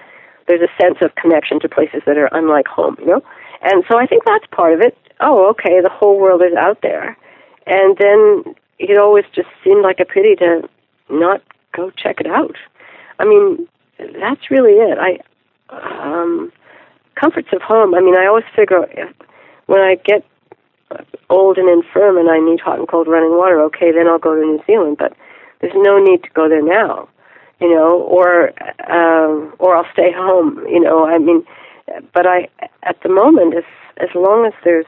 [0.48, 3.24] there's a sense of connection to places that are unlike home, you know.
[3.62, 4.98] And so I think that's part of it.
[5.20, 7.18] Oh, okay, the whole world is out there,
[7.66, 10.70] and then it always just seemed like a pity to
[11.10, 11.42] not
[11.76, 12.56] go check it out.
[13.20, 14.98] I mean, that's really it.
[15.00, 15.20] I
[15.70, 16.52] um,
[17.16, 17.96] comforts of home.
[17.96, 18.88] I mean, I always figure
[19.66, 20.24] when I get
[21.30, 24.36] old and infirm and I need hot and cold running water, okay, then I'll go
[24.36, 24.98] to New Zealand.
[24.98, 25.14] But
[25.60, 27.10] there's no need to go there now,
[27.60, 28.52] you know, or
[28.90, 31.06] um, or I'll stay home, you know.
[31.06, 31.46] I mean,
[32.14, 32.48] but I
[32.84, 33.64] at the moment, as
[33.98, 34.86] as long as there's,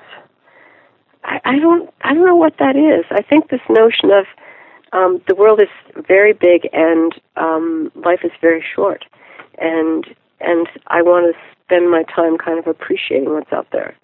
[1.23, 3.05] I, I don't I don't know what that is.
[3.11, 4.25] I think this notion of
[4.91, 5.69] um, the world is
[6.07, 9.05] very big and um, life is very short,
[9.57, 10.05] and
[10.39, 13.95] and I want to spend my time kind of appreciating what's out there.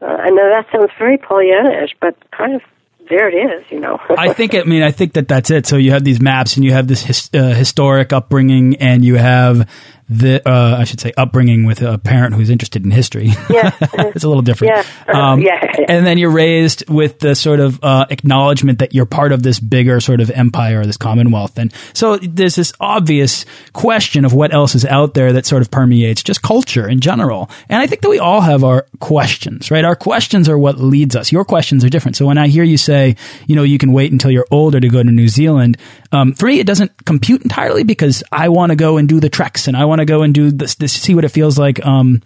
[0.00, 2.62] Uh, I know that sounds very Pollyannish, but kind of
[3.08, 3.98] there it is, you know.
[4.18, 5.66] I think, I mean, I think that that's it.
[5.66, 9.16] So you have these maps and you have this his, uh, historic upbringing and you
[9.16, 9.68] have
[10.08, 13.32] the, uh, I should say upbringing with a parent who's interested in history.
[13.50, 13.72] Yeah.
[13.80, 14.86] it's a little different.
[15.08, 15.32] Yeah.
[15.32, 15.74] Um, yeah.
[15.88, 19.58] And then you're raised with the sort of, uh, acknowledgement that you're part of this
[19.58, 21.58] bigger sort of empire, this commonwealth.
[21.58, 25.70] And so there's this obvious question of what else is out there that sort of
[25.70, 27.50] permeates just culture in general.
[27.68, 29.84] And I think that we all have our questions, right?
[29.84, 31.32] Our questions are what leads us.
[31.32, 32.16] Your questions are different.
[32.16, 33.16] So when I hear you say,
[33.46, 35.78] you know, you can wait until you're older to go to New Zealand,
[36.12, 39.28] um, for me, it doesn't compute entirely because I want to go and do the
[39.28, 41.84] treks and I want to go and do this, this, see what it feels like,
[41.84, 42.22] um,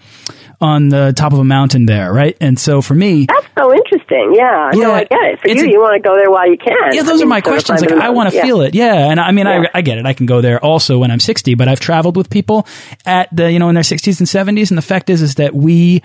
[0.60, 2.36] on the top of a mountain there, right?
[2.40, 4.34] And so for me, That's so interesting.
[4.36, 4.70] Yeah.
[4.74, 5.40] Yeah, no, I get it.
[5.40, 6.74] For you, a- you want to go there while you can.
[6.92, 7.80] yeah, I those are my questions.
[7.80, 8.44] Like, I want to out.
[8.44, 8.74] feel it.
[8.74, 9.10] Yeah.
[9.10, 9.64] And I mean, Yeah.
[9.74, 10.04] I, I get it.
[10.06, 12.66] I can go there also when I'm 60, but I've traveled with people
[13.06, 14.28] at the, you know, in their 60s and
[14.58, 14.70] 70s.
[14.70, 16.02] And the fact is, is that we,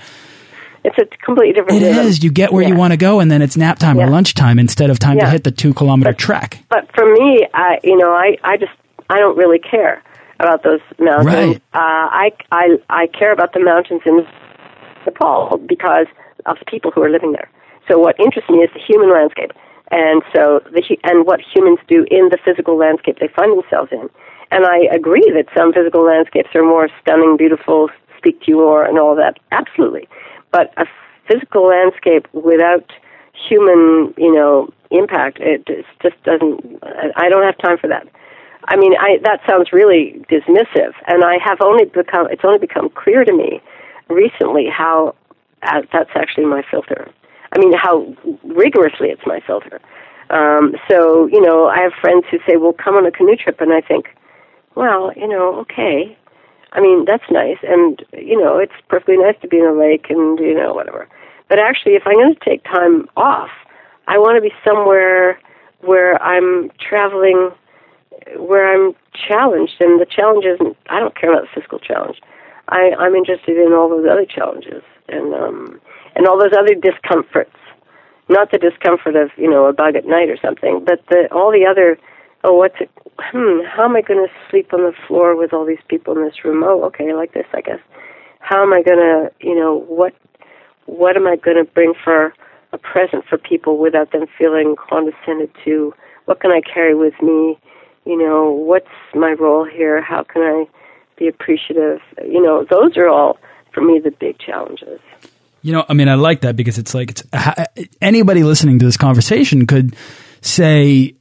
[0.86, 2.06] It's a completely different it rhythm.
[2.06, 4.10] is, you get where you want to go and then it's nap time or Yeah.
[4.10, 6.60] lunchtime instead of time to hit the two kilometer But- trek.
[6.70, 8.72] But for me, I you know, I I just
[9.10, 10.02] I don't really care
[10.40, 11.26] about those mountains.
[11.26, 11.62] Right.
[11.74, 14.26] Uh, I I I care about the mountains in
[15.06, 16.08] Nepal because
[16.46, 17.50] of the people who are living there.
[17.88, 19.52] So what interests me is the human landscape,
[19.92, 24.10] and so the and what humans do in the physical landscape they find themselves in.
[24.52, 28.84] And I agree that some physical landscapes are more stunning, beautiful, speak to you more,
[28.86, 29.38] and all that.
[29.52, 30.08] Absolutely,
[30.52, 30.86] but a
[31.28, 32.92] physical landscape without
[33.34, 35.68] human, you know, impact, it
[36.02, 36.80] just doesn't.
[37.16, 38.08] I don't have time for that.
[38.68, 42.28] I mean, I, that sounds really dismissive, and I have only become.
[42.32, 43.62] It's only become clear to me
[44.10, 45.16] recently how
[45.64, 47.10] uh, that's actually my filter.
[47.52, 49.80] I mean, how rigorously it's my filter.
[50.30, 53.62] Um, so, you know, I have friends who say, well, come on a canoe trip.
[53.62, 54.08] And I think,
[54.76, 56.18] well, you know, okay.
[56.74, 57.58] I mean, that's nice.
[57.64, 61.08] And, you know, it's perfectly nice to be in a lake and, you know, whatever.
[61.48, 63.52] But actually, if I'm going to take time off,
[64.08, 65.40] I want to be somewhere
[65.82, 67.52] where I'm traveling,
[68.38, 69.76] where I'm challenged.
[69.80, 72.22] And the challenge isn't, I don't care about the physical challenge.
[72.70, 75.80] I, I'm interested in all those other challenges and, um,
[76.16, 77.56] and all those other discomforts
[78.30, 81.52] not the discomfort of you know a bug at night or something, but the all
[81.52, 81.98] the other.
[82.44, 82.92] Oh, what's it?
[83.18, 83.66] Hmm.
[83.66, 86.44] How am I going to sleep on the floor with all these people in this
[86.44, 86.64] room?
[86.64, 87.80] Oh, okay, like this, I guess.
[88.40, 90.14] How am I going to, you know, what,
[90.86, 92.34] what am I going to bring for
[92.72, 95.92] a present for people without them feeling condescended to?
[96.26, 97.58] What can I carry with me?
[98.06, 100.02] You know, what's my role here?
[100.02, 100.66] How can I
[101.18, 102.02] be appreciative?
[102.24, 103.38] You know, those are all
[103.74, 105.00] for me the big challenges.
[105.62, 107.24] You know, I mean, I like that because it's like it's
[108.00, 109.96] anybody listening to this conversation could
[110.42, 111.16] say,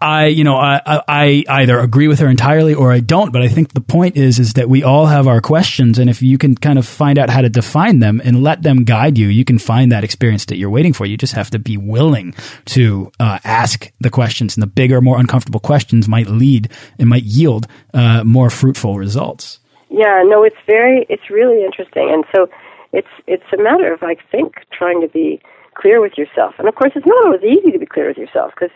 [0.00, 3.32] I, you know, I, I either agree with her entirely or I don't.
[3.32, 6.22] But I think the point is, is that we all have our questions, and if
[6.22, 9.26] you can kind of find out how to define them and let them guide you,
[9.26, 11.04] you can find that experience that you're waiting for.
[11.04, 12.34] You just have to be willing
[12.66, 17.24] to uh, ask the questions, and the bigger, more uncomfortable questions might lead and might
[17.24, 19.58] yield uh, more fruitful results.
[19.90, 22.48] Yeah, no, it's very, it's really interesting, and so
[22.92, 25.40] it's it's a matter of I think trying to be
[25.74, 28.52] clear with yourself, and of course it's not always easy to be clear with yourself
[28.54, 28.70] because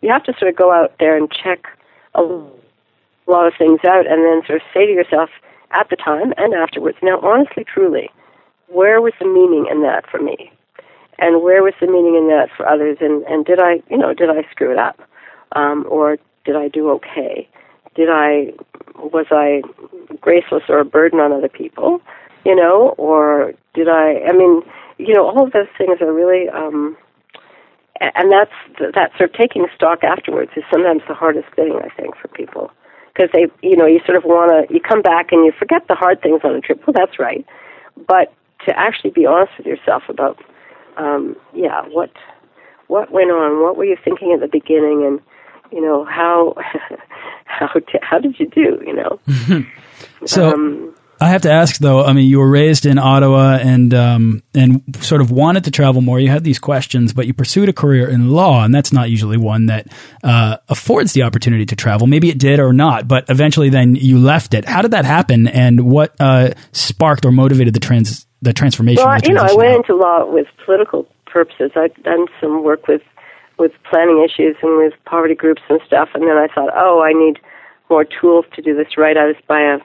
[0.00, 1.66] you have to sort of go out there and check
[2.14, 2.22] a
[3.26, 5.30] lot of things out, and then sort of say to yourself
[5.72, 8.10] at the time and afterwards, now honestly, truly,
[8.68, 10.50] where was the meaning in that for me,
[11.18, 14.14] and where was the meaning in that for others, and and did I you know
[14.14, 15.00] did I screw it up,
[15.52, 17.48] um, or did I do okay?
[17.94, 18.52] Did I
[18.96, 19.62] was I
[20.20, 22.00] graceless or a burden on other people?
[22.44, 24.20] you know, or did I?
[24.28, 24.62] I mean,
[24.98, 26.96] you know, all of those things are really, um,
[28.00, 28.52] and that's
[28.94, 32.70] that sort of taking stock afterwards is sometimes the hardest thing I think for people
[33.12, 35.86] because they, you know, you sort of want to, you come back and you forget
[35.88, 36.80] the hard things on the trip.
[36.86, 37.44] Well, that's right,
[38.08, 38.32] but
[38.66, 40.38] to actually be honest with yourself about,
[40.96, 42.10] um, yeah, what
[42.86, 45.20] what went on, what were you thinking at the beginning, and
[45.70, 46.54] you know how
[47.44, 47.68] how
[48.02, 49.20] how did you do, you know?
[50.26, 50.50] so.
[50.52, 52.02] Um, I have to ask though.
[52.02, 56.00] I mean, you were raised in Ottawa and um, and sort of wanted to travel
[56.00, 56.18] more.
[56.18, 59.36] You had these questions, but you pursued a career in law, and that's not usually
[59.36, 59.88] one that
[60.24, 62.06] uh, affords the opportunity to travel.
[62.06, 64.64] Maybe it did or not, but eventually, then you left it.
[64.64, 69.04] How did that happen, and what uh, sparked or motivated the trans the transformation?
[69.04, 69.76] Well, the you know, I went out?
[69.76, 71.72] into law with political purposes.
[71.76, 73.02] I'd done some work with
[73.58, 77.12] with planning issues and with poverty groups and stuff, and then I thought, oh, I
[77.12, 77.38] need
[77.90, 79.18] more tools to do this right.
[79.18, 79.78] I was by a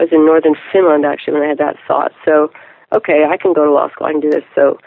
[0.00, 2.12] I was in northern Finland actually when I had that thought.
[2.24, 2.50] So,
[2.90, 4.06] okay, I can go to law school.
[4.06, 4.44] I can do this.
[4.54, 4.78] So,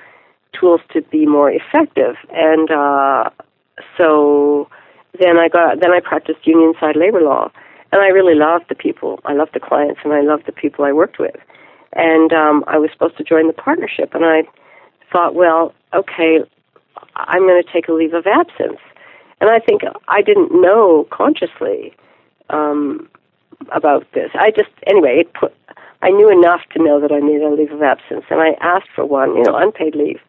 [0.60, 2.16] tools to be more effective.
[2.32, 3.30] And uh,
[3.96, 4.68] so
[5.20, 7.52] then I got then I practiced union side labor law,
[7.92, 9.20] and I really loved the people.
[9.26, 11.36] I loved the clients, and I loved the people I worked with.
[11.94, 14.44] And um, I was supposed to join the partnership, and I
[15.12, 16.40] thought, well, okay,
[17.16, 18.80] I'm going to take a leave of absence.
[19.40, 21.94] And I think I didn't know consciously
[22.50, 23.08] um,
[23.72, 24.30] about this.
[24.34, 25.54] I just anyway, it put
[26.02, 28.90] I knew enough to know that I needed a leave of absence, and I asked
[28.94, 30.20] for one, you know, unpaid leave.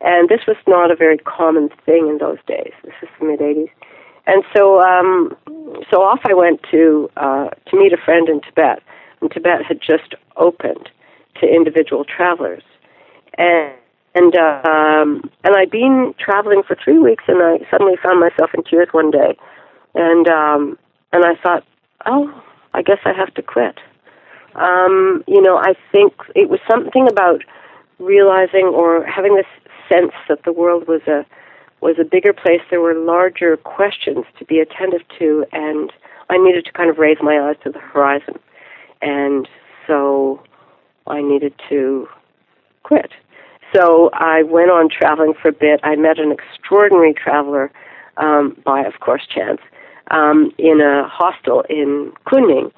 [0.00, 2.72] And this was not a very common thing in those days.
[2.82, 3.70] This is the mid '80s,
[4.26, 5.36] and so um,
[5.90, 8.82] so off I went to uh, to meet a friend in Tibet.
[9.20, 10.88] And Tibet had just opened
[11.40, 12.64] to individual travelers,
[13.38, 13.72] and
[14.14, 18.50] and uh, um, and I'd been traveling for three weeks, and I suddenly found myself
[18.54, 19.36] in tears one day,
[19.94, 20.78] and um,
[21.12, 21.64] and I thought,
[22.06, 22.42] oh,
[22.74, 23.78] I guess I have to quit.
[24.54, 27.42] Um, you know, I think it was something about
[27.98, 29.46] realizing or having this
[29.90, 31.24] sense that the world was a
[31.80, 32.60] was a bigger place.
[32.70, 35.92] There were larger questions to be attentive to, and
[36.30, 38.38] I needed to kind of raise my eyes to the horizon.
[39.00, 39.48] And
[39.86, 40.40] so
[41.08, 42.08] I needed to
[42.84, 43.10] quit.
[43.74, 45.80] So I went on traveling for a bit.
[45.82, 47.72] I met an extraordinary traveler
[48.16, 49.60] um, by, of course, chance
[50.10, 52.72] um, in a hostel in Kunming,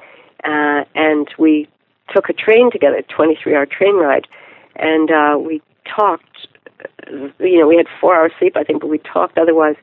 [0.45, 1.69] uh, and we
[2.13, 4.27] took a train together, 23 hour train ride,
[4.77, 6.49] and uh, we talked.
[7.39, 9.77] You know, we had four hours sleep, I think, but we talked otherwise.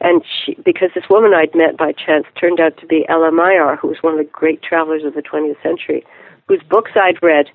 [0.00, 3.78] And she, because this woman I'd met by chance turned out to be Ella Maillart,
[3.78, 6.04] who was one of the great travelers of the 20th century,
[6.48, 7.46] whose books I'd read.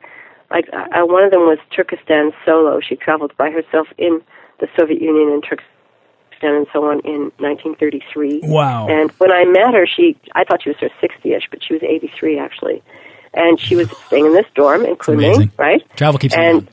[0.50, 2.80] Like uh, one of them was Turkestan Solo.
[2.80, 4.21] She traveled by herself in
[4.60, 5.77] the Soviet Union and Turkestan
[6.41, 8.41] and so on in 1933.
[8.43, 8.88] Wow.
[8.88, 11.73] And when I met her, she I thought she was sort of 60ish, but she
[11.73, 12.84] was 83 actually.
[13.34, 15.84] And she was staying in this dorm in Kunming, right?
[15.95, 16.67] Travel keeps and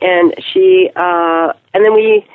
[0.00, 2.26] and she uh and then we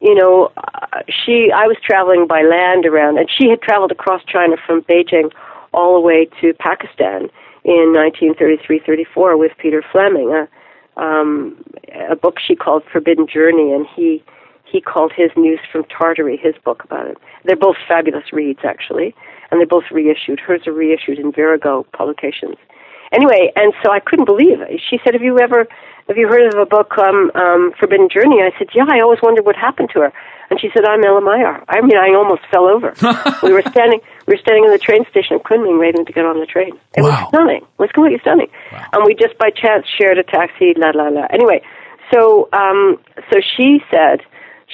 [0.00, 4.22] you know, uh, she I was traveling by land around, and she had traveled across
[4.24, 5.32] China from Beijing
[5.72, 7.30] all the way to Pakistan
[7.64, 11.56] in 1933-34 with Peter Fleming, a, um,
[12.10, 14.22] a book she called Forbidden Journey, and he
[14.74, 17.16] he called his News from Tartary, his book about it.
[17.44, 19.14] They're both fabulous reads, actually,
[19.50, 20.40] and they're both reissued.
[20.40, 22.56] Hers are reissued in Virago publications.
[23.12, 24.80] Anyway, and so I couldn't believe it.
[24.90, 25.68] She said, "Have you ever,
[26.08, 29.20] have you heard of a book, um, um, Forbidden Journey?" I said, "Yeah, I always
[29.22, 30.12] wondered what happened to her."
[30.50, 32.92] And she said, "I'm Ella Maillart." I mean, I almost fell over.
[33.46, 36.24] we were standing, we were standing in the train station in Kunming, waiting to get
[36.24, 36.72] on the train.
[36.96, 37.10] It Wow.
[37.10, 37.62] was stunning.
[37.62, 38.50] It was completely stunning.
[38.72, 38.84] Wow.
[38.94, 40.74] And we just by chance shared a taxi.
[40.76, 41.26] La la la.
[41.30, 41.62] Anyway,
[42.12, 42.98] so um,
[43.30, 44.18] so she said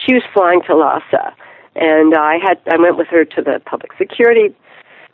[0.04, 1.34] she was flying to Lhasa,
[1.76, 4.54] and I had I went with her to the public security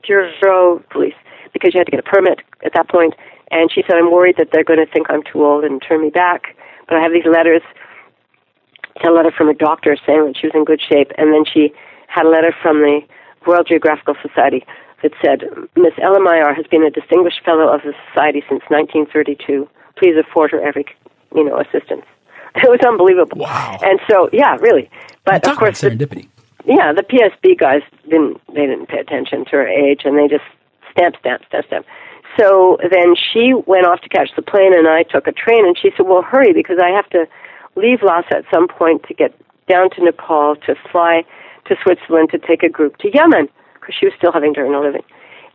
[0.07, 1.15] bureau police
[1.53, 3.15] because you had to get a permit at that point.
[3.51, 6.03] And she said, I'm worried that they're going to think I'm too old and turn
[6.03, 6.57] me back.
[6.89, 7.63] But I have these letters.
[9.05, 11.71] A letter from a doctor saying that she was in good shape, and then she
[12.09, 13.01] had a letter from the
[13.47, 14.65] World Geographical Society
[15.03, 15.45] that said,
[15.77, 19.69] Miss Ella Maillart has been a distinguished fellow of the society since 1932.
[19.99, 20.87] Please afford her every,
[21.35, 22.05] you know, assistance.
[22.57, 23.39] It was unbelievable.
[23.39, 23.79] Wow.
[23.83, 24.89] And so, yeah, really.
[25.25, 26.29] But Talk of course, about the, serendipity.
[26.65, 30.45] yeah, the PSB guys didn't they didn't pay attention to her age, and they just
[30.93, 31.87] stamp, stamp, stamp, stamp.
[32.39, 35.67] So then she went off to catch the plane, and I took a train.
[35.67, 37.27] And she said, "Well, hurry because I have to
[37.77, 39.35] leave Lhasa at some point to get
[39.69, 41.25] down to Nepal to fly
[41.67, 44.75] to Switzerland to take a group to Yemen because she was still having to earn
[44.75, 45.05] a living."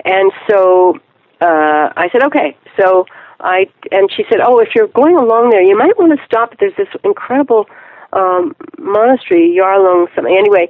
[0.03, 0.99] And so
[1.39, 3.05] uh, I said, "Okay." So
[3.43, 6.56] I and she said, "Oh, if you're going along there, you might want to stop.
[6.60, 7.67] There's this incredible."
[8.13, 10.36] um, monastery, Yarlung something.
[10.36, 10.69] Anyway,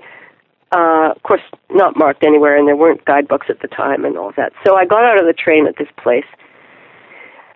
[0.71, 4.31] uh, of course, not marked anywhere, and there weren't guidebooks at the time and all
[4.37, 4.53] that.
[4.65, 6.25] So I got out of the train at this place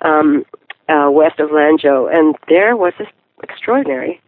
[0.02, 0.46] um,
[0.90, 3.08] uh, west of Lanzhou, and there was this
[3.44, 4.22] extraordinary.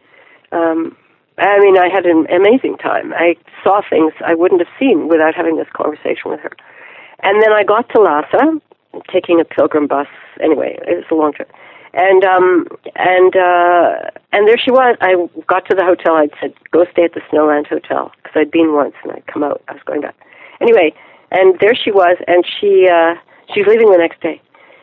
[0.52, 0.96] Um,
[1.38, 3.12] I mean, I had an amazing time.
[3.12, 6.50] I saw things I wouldn't have seen without having this conversation with her.
[7.22, 8.60] And then I got to Lhasa,
[9.12, 10.08] taking a pilgrim bus.
[10.40, 11.50] Anyway, it was a long trip.
[11.94, 14.96] And um and uh and there she was.
[15.00, 15.14] I
[15.46, 16.16] got to the hotel.
[16.16, 19.42] I'd said go stay at the snowland hotel because i'd been once and i'd come
[19.42, 19.62] out.
[19.68, 20.14] I was going back.
[20.60, 20.92] Anyway
[21.30, 23.14] and there she was and she uh
[23.52, 24.40] she was leaving the next day.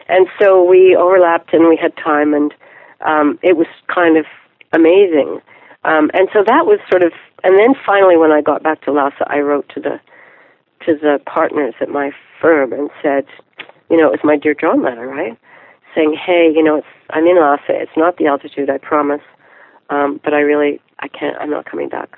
[0.08, 2.54] And so we overlapped and we had time and
[3.02, 4.26] um it was kind of
[4.74, 5.42] amazing.
[5.84, 8.92] Um and so that was sort of and then finally when i got back to
[8.92, 10.00] lhasa i wrote to the
[10.86, 13.26] to the partners at my firm and said
[13.90, 15.38] you know it was my dear john letter right
[15.96, 17.70] saying, "Hey, you know, it's I'm in Lhasa.
[17.82, 19.22] It's not the altitude, I promise,
[19.90, 21.38] um, but I really I can't.
[21.40, 22.18] I'm not coming back."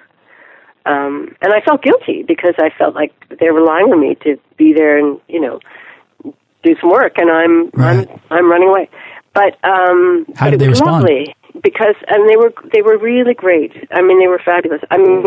[0.85, 4.37] Um, and I felt guilty because I felt like they were relying on me to
[4.57, 5.59] be there and you know
[6.63, 8.09] do some work, and I'm Right.
[8.09, 8.89] I'm I'm running away.
[9.33, 11.03] But um, How but did it they was respond?
[11.03, 13.73] lovely because and they were they were really great.
[13.91, 14.81] I mean, they were fabulous.
[14.89, 15.25] I mean,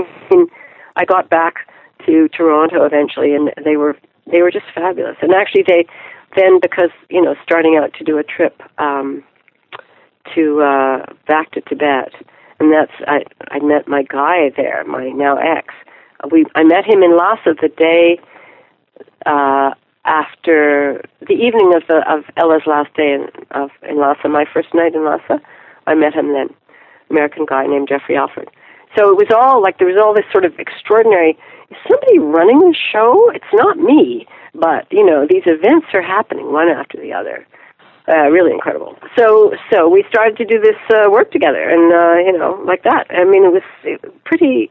[0.97, 1.67] I got back
[2.07, 3.97] to Toronto eventually, and they were
[4.31, 5.17] they were just fabulous.
[5.23, 5.87] And actually, they
[6.37, 9.25] then because you know starting out to do a trip um,
[10.35, 12.13] to uh, back to Tibet,
[12.59, 15.75] and that's I I met my guy there, my now ex.
[16.31, 18.21] We I met him in Lhasa the day
[19.27, 19.71] uh,
[20.05, 24.75] after the evening of the of Ella's last day in of in Lhasa, my first
[24.75, 25.41] night in Lhasa.
[25.87, 26.49] I met him then,
[27.11, 28.51] American guy named Jeffrey Alford.
[28.97, 31.39] So it was all like there was all this sort of extraordinary.
[31.71, 33.31] Is somebody running the show?
[33.31, 37.47] It's not me, but you know these events are happening one after the other.
[38.09, 38.97] Uh, really incredible.
[39.17, 42.83] So so we started to do this uh, work together, and uh, you know like
[42.85, 43.07] that.
[43.11, 44.71] I mean it was pretty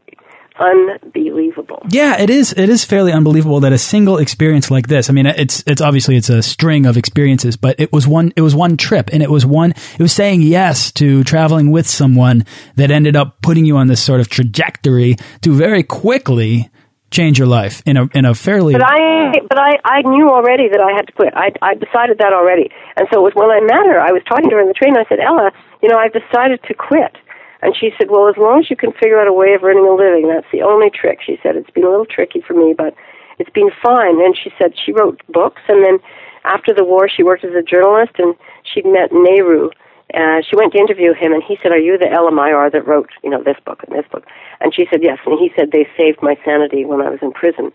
[0.60, 1.82] unbelievable.
[1.88, 2.52] Yeah, it is.
[2.52, 5.08] It is fairly unbelievable that a single experience like this.
[5.08, 8.32] I mean, it's it's obviously it's a string of experiences, but it was one.
[8.36, 9.70] It was one trip, and it was one.
[9.70, 12.44] It was saying yes to traveling with someone
[12.76, 16.70] that ended up putting you on this sort of trajectory to very quickly
[17.10, 18.72] change your life in a in a fairly.
[18.74, 21.34] But I, but I, I knew already that I had to quit.
[21.34, 24.00] I, I decided that already, and so it was when I met her.
[24.00, 24.96] I was talking to her in the train.
[24.96, 25.50] I said, Ella,
[25.82, 27.16] you know, I've decided to quit.
[27.62, 29.84] And she said, well, as long as you can figure out a way of earning
[29.84, 31.20] a living, that's the only trick.
[31.20, 32.94] She said, it's been a little tricky for me, but
[33.38, 34.16] it's been fine.
[34.20, 35.98] And she said she wrote books, and then
[36.44, 38.34] after the war, she worked as a journalist, and
[38.64, 39.68] she'd met Nehru.
[40.14, 43.10] Uh, she went to interview him, and he said, "Are you the Maillart that wrote,
[43.22, 44.26] you know, this book and this book?"
[44.60, 47.32] And she said, "Yes." And he said, "They saved my sanity when I was in
[47.32, 47.72] prison.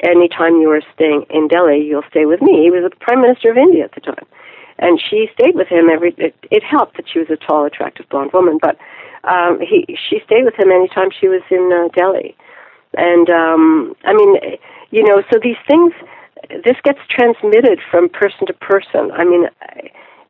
[0.00, 3.50] Anytime you are staying in Delhi, you'll stay with me." He was the prime minister
[3.50, 4.26] of India at the time,
[4.78, 5.88] and she stayed with him.
[5.88, 8.76] Every it, it helped that she was a tall, attractive blonde woman, but
[9.24, 12.36] um, he she stayed with him anytime she was in uh, Delhi.
[12.96, 14.36] And um, I mean,
[14.90, 15.92] you know, so these things,
[16.64, 19.10] this gets transmitted from person to person.
[19.12, 19.48] I mean,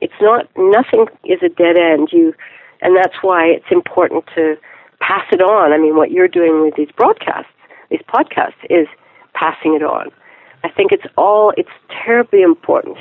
[0.01, 2.09] it's not nothing is a dead end.
[2.13, 2.35] You,
[2.81, 4.57] and that's why it's important to
[5.01, 5.73] pass it on.
[5.73, 7.51] I mean, what you're doing with these broadcasts,
[7.91, 8.87] these podcasts, is
[9.35, 10.11] passing it on.
[10.65, 11.71] I think it's all, it's
[12.05, 12.99] terribly important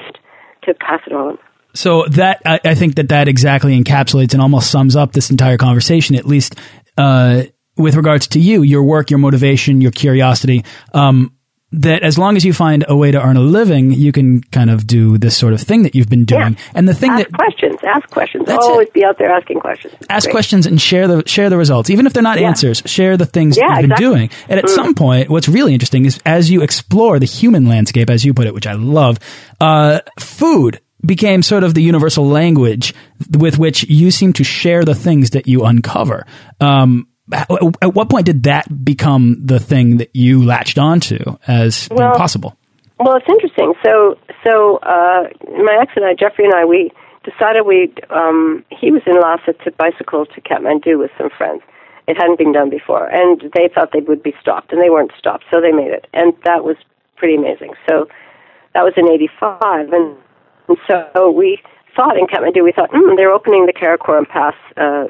[0.64, 1.38] to pass it on.
[1.74, 5.58] So that I, I, think that that exactly encapsulates and almost sums up this entire
[5.58, 6.56] conversation, at least
[6.98, 7.44] uh,
[7.76, 10.64] with regards to you, your work, your motivation, your curiosity.
[10.94, 11.35] Um,
[11.76, 14.70] that as long as you find a way to earn a living, you can kind
[14.70, 16.54] of do this sort of thing that you've been doing.
[16.54, 16.72] Yeah.
[16.74, 18.94] And the thing ask that questions, ask questions, always it.
[18.94, 19.94] be out there asking questions.
[20.10, 20.32] Ask Great.
[20.32, 22.48] questions and share the share the results, even if they're not yeah.
[22.48, 22.82] answers.
[22.86, 24.06] Share the things yeah, you've exactly.
[24.06, 24.30] been doing.
[24.50, 24.70] And at mm.
[24.70, 28.48] some point, what's really interesting is as you explore the human landscape, as you put
[28.48, 29.20] it, which I love,
[29.60, 32.94] uh, food became sort of the universal language
[33.38, 36.26] with which you seem to share the things that you uncover.
[36.60, 42.16] Um, at what point did that become the thing that you latched onto as well,
[42.16, 42.56] possible?
[43.00, 43.74] Well, it's interesting.
[43.84, 46.92] So, so uh, my ex and I, Jeffrey and I, we
[47.24, 51.62] decided we um, he was in Lhasa to bicycle to Kathmandu with some friends.
[52.08, 55.12] It hadn't been done before, and they thought they would be stopped, and they weren't
[55.18, 56.78] stopped, so they made it, and that was
[57.16, 57.74] pretty amazing.
[57.90, 58.08] So
[58.76, 60.16] that was in '85, and,
[60.68, 61.60] and so we
[61.96, 65.06] thought in Kathmandu, we thought, mm, they're opening the Karakoram Pass uh,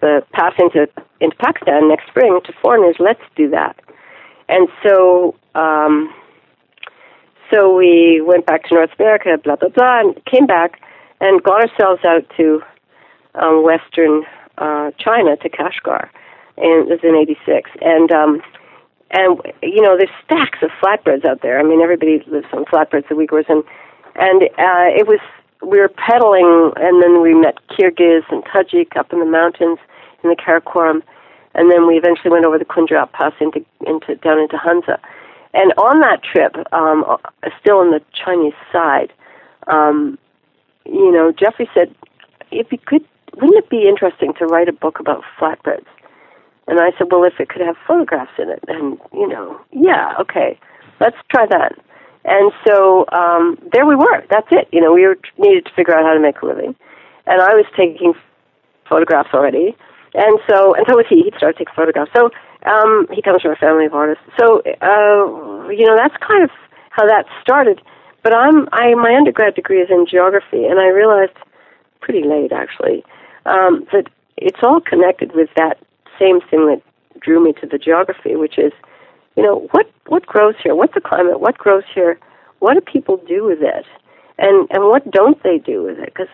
[0.00, 0.88] the pass into
[1.20, 2.96] into Pakistan next spring to foreigners.
[2.98, 3.76] Let's do that.
[4.48, 6.12] And so, um,
[7.52, 10.80] so we went back to North America, blah blah blah, and came back
[11.20, 12.62] and got ourselves out to
[13.34, 14.24] um, Western
[14.58, 16.08] uh, China to Kashgar,
[16.56, 17.70] and it was in '86.
[17.80, 18.42] And um,
[19.10, 21.58] and you know, there's stacks of flatbreads out there.
[21.58, 23.64] I mean, everybody lives on flatbreads, the Uyghurs, and
[24.16, 25.20] and uh, it was
[25.62, 29.78] we were pedaling, and then we met Kyrgyz and Tajik up in the mountains,
[30.22, 31.02] in the Karakoram,
[31.54, 34.98] and then we eventually went over the Khunjerab Pass into into down into Hunza.
[35.52, 37.16] And on that trip, um, uh,
[37.60, 39.12] still on the Chinese side,
[39.66, 40.16] um,
[40.84, 41.94] you know, Jeffrey said,
[42.50, 43.04] "If you could,
[43.34, 45.86] wouldn't it be interesting to write a book about flatbreads?"
[46.68, 50.14] And I said, "Well, if it could have photographs in it, and you know, yeah,
[50.20, 50.58] okay,
[51.00, 51.72] let's try that."
[52.24, 54.24] And so um, there we were.
[54.30, 54.68] That's it.
[54.72, 56.76] You know, we were, needed to figure out how to make a living,
[57.26, 58.14] and I was taking
[58.88, 59.76] photographs already.
[60.14, 61.22] And so, and so was he.
[61.22, 62.10] He started taking photographs.
[62.16, 62.30] So
[62.66, 64.24] um, he comes from a family of artists.
[64.38, 66.50] So uh, you know, that's kind of
[66.90, 67.80] how that started.
[68.22, 71.36] But I'm I my undergrad degree is in geography, and I realized
[72.00, 73.04] pretty late actually
[73.46, 74.06] um, that
[74.36, 75.78] it's all connected with that
[76.18, 76.82] same thing that
[77.20, 78.72] drew me to the geography, which is
[79.36, 82.18] you know what what grows here, what's the climate, what grows here,
[82.58, 83.86] what do people do with it,
[84.38, 86.06] and and what don't they do with it?
[86.06, 86.32] Because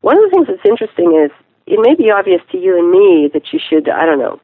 [0.00, 1.30] one of the things that's interesting is
[1.68, 4.40] it may be obvious to you and me that you should, I don't know,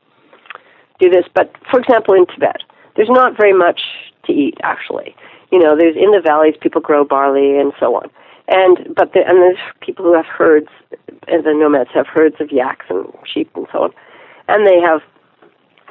[1.01, 1.25] do this.
[1.35, 2.63] But for example, in Tibet,
[2.97, 3.81] there's not very much
[4.27, 5.17] to eat actually.
[5.51, 8.11] You know, there's in the valleys people grow barley and so on,
[8.49, 10.69] and but the, and there's people who have herds,
[11.29, 13.91] and the nomads have herds of yaks and sheep and so on,
[14.49, 15.01] and they have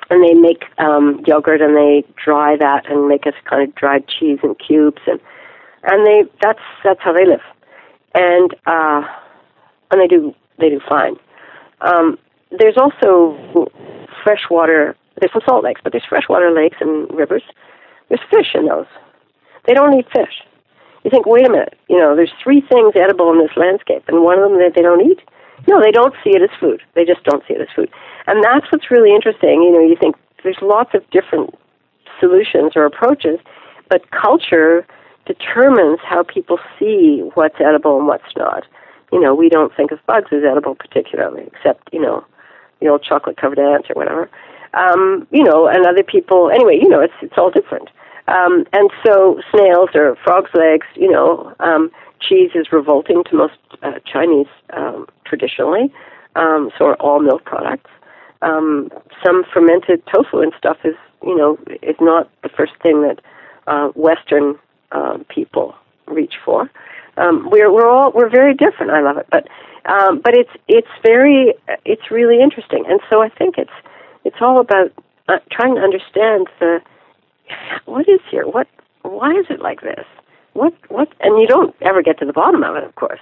[0.09, 4.07] and they make um, yogurt and they dry that and make a kind of dried
[4.07, 5.19] cheese in cubes and
[5.83, 7.41] and they that's that's how they live,
[8.13, 9.03] and uh,
[9.91, 11.15] and they do they do fine.
[11.83, 12.17] Um,
[12.57, 13.69] there's also
[14.23, 14.95] freshwater.
[15.19, 17.43] There's some salt lakes, but there's freshwater lakes and rivers.
[18.09, 18.87] There's fish in those.
[19.67, 20.41] They don't eat fish.
[21.03, 24.23] You think, wait a minute, you know, there's three things edible in this landscape, and
[24.23, 25.19] one of them that they don't eat.
[25.67, 26.81] No, they don't see it as food.
[26.95, 27.89] They just don't see it as food,
[28.25, 29.61] and that's what's really interesting.
[29.63, 31.53] You know, you think there's lots of different
[32.19, 33.39] solutions or approaches,
[33.89, 34.85] but culture
[35.25, 38.63] determines how people see what's edible and what's not
[39.13, 42.25] you know, we don't think of bugs as edible particularly, except, you know,
[42.81, 44.27] the old chocolate covered ants or whatever.
[44.73, 47.89] Um, you know, and other people, anyway, you know, it's, it's all different.
[48.27, 53.53] Um, and so snails or frog's legs, you know, um, cheese is revolting to most
[53.83, 55.93] uh, Chinese um, traditionally,
[56.35, 57.91] um, so are all milk products.
[58.41, 58.89] Um,
[59.23, 63.19] some fermented tofu and stuff is, you know, is not the first thing that
[63.67, 64.57] uh, Western
[64.91, 65.75] uh, people
[66.07, 66.69] reach for.
[67.17, 68.91] Um, we're we're all we're very different.
[68.91, 69.47] I love it, but
[69.85, 71.53] um, but it's it's very
[71.85, 73.71] it's really interesting, and so I think it's
[74.23, 74.91] it's all about
[75.27, 76.79] uh, trying to understand the
[77.85, 78.67] what is here, what
[79.03, 80.05] why is it like this,
[80.53, 83.19] what what, and you don't ever get to the bottom of it, of course,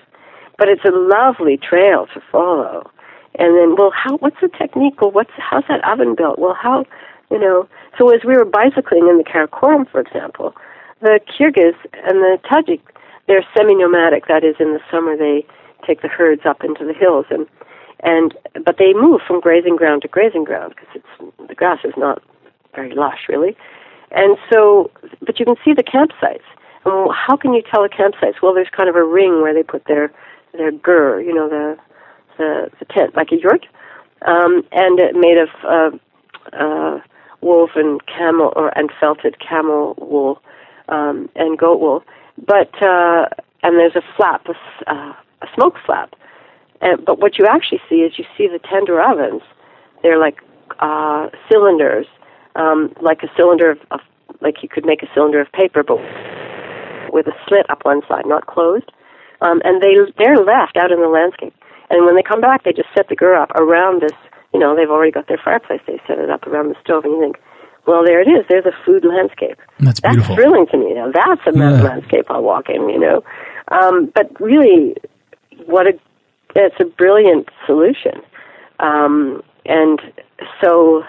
[0.57, 2.89] but it's a lovely trail to follow.
[3.39, 4.17] And then, well, how?
[4.17, 5.01] What's the technique?
[5.01, 6.37] Well, what's how's that oven built?
[6.37, 6.85] Well, how?
[7.29, 7.67] You know.
[7.97, 10.53] So as we were bicycling in the Karakoram, for example,
[11.01, 11.75] the Kyrgyz
[12.05, 12.81] and the Tajik
[13.31, 14.27] they're semi-nomadic.
[14.27, 15.37] That is, in the summer they
[15.87, 17.47] take the herds up into the hills, and
[18.03, 18.35] and
[18.67, 21.13] but they move from grazing ground to grazing ground because it's
[21.49, 22.21] the grass is not
[22.75, 23.55] very lush, really.
[24.11, 24.91] And so,
[25.25, 26.43] but you can see the campsites.
[26.83, 28.41] And how can you tell the campsites?
[28.41, 30.11] Well, there's kind of a ring where they put their
[30.57, 31.77] their gur, you know, the
[32.37, 33.65] the, the tent, like a yurt.
[34.25, 35.91] um, and made of uh,
[36.55, 36.99] uh,
[37.41, 40.41] woven camel or and felted camel wool
[40.89, 42.03] um, and goat wool.
[42.45, 43.27] But uh,
[43.63, 46.15] and there's a flap, a, uh, a smoke flap.
[46.81, 49.43] And, but what you actually see is you see the tender ovens.
[50.01, 50.39] They're like
[50.79, 52.07] uh, cylinders,
[52.55, 53.99] um, like a cylinder of, of,
[54.41, 55.97] like you could make a cylinder of paper, but
[57.13, 58.91] with a slit up one side, not closed.
[59.41, 61.53] Um, and they they're left out in the landscape.
[61.89, 64.17] And when they come back, they just set the gur up around this.
[64.53, 65.81] You know, they've already got their fireplace.
[65.85, 67.37] They set it up around the stove, and you think,
[67.87, 68.45] well, there it is.
[68.49, 69.57] There's a food landscape.
[69.79, 70.35] That's beautiful.
[70.35, 70.93] That's thrilling to me.
[70.93, 71.81] Now, that's a yeah.
[71.81, 72.89] landscape I'll walk in.
[72.89, 73.23] You know,
[73.69, 74.95] um, but really,
[75.65, 75.93] what a
[76.55, 78.21] it's a brilliant solution.
[78.79, 80.01] Um, and
[80.61, 81.03] so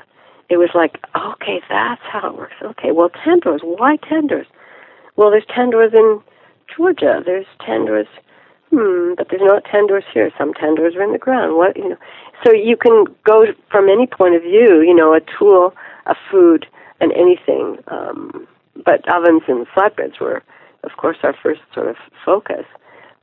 [0.48, 2.54] it was like, okay, that's how it works.
[2.62, 3.62] Okay, well, tenders.
[3.64, 4.46] Why tenders?
[5.16, 6.20] Well, there's tenders in
[6.74, 7.22] Georgia.
[7.24, 8.06] There's tenders.
[8.70, 10.30] Hmm, but there's not tenders here.
[10.38, 11.56] Some tenders are in the ground.
[11.56, 11.96] What you know?
[12.44, 14.80] So you can go from any point of view.
[14.80, 15.74] You know, a tool,
[16.06, 16.66] a food,
[17.00, 17.78] and anything.
[17.88, 18.46] Um,
[18.84, 20.42] but ovens and flatbreads were,
[20.84, 22.64] of course, our first sort of focus.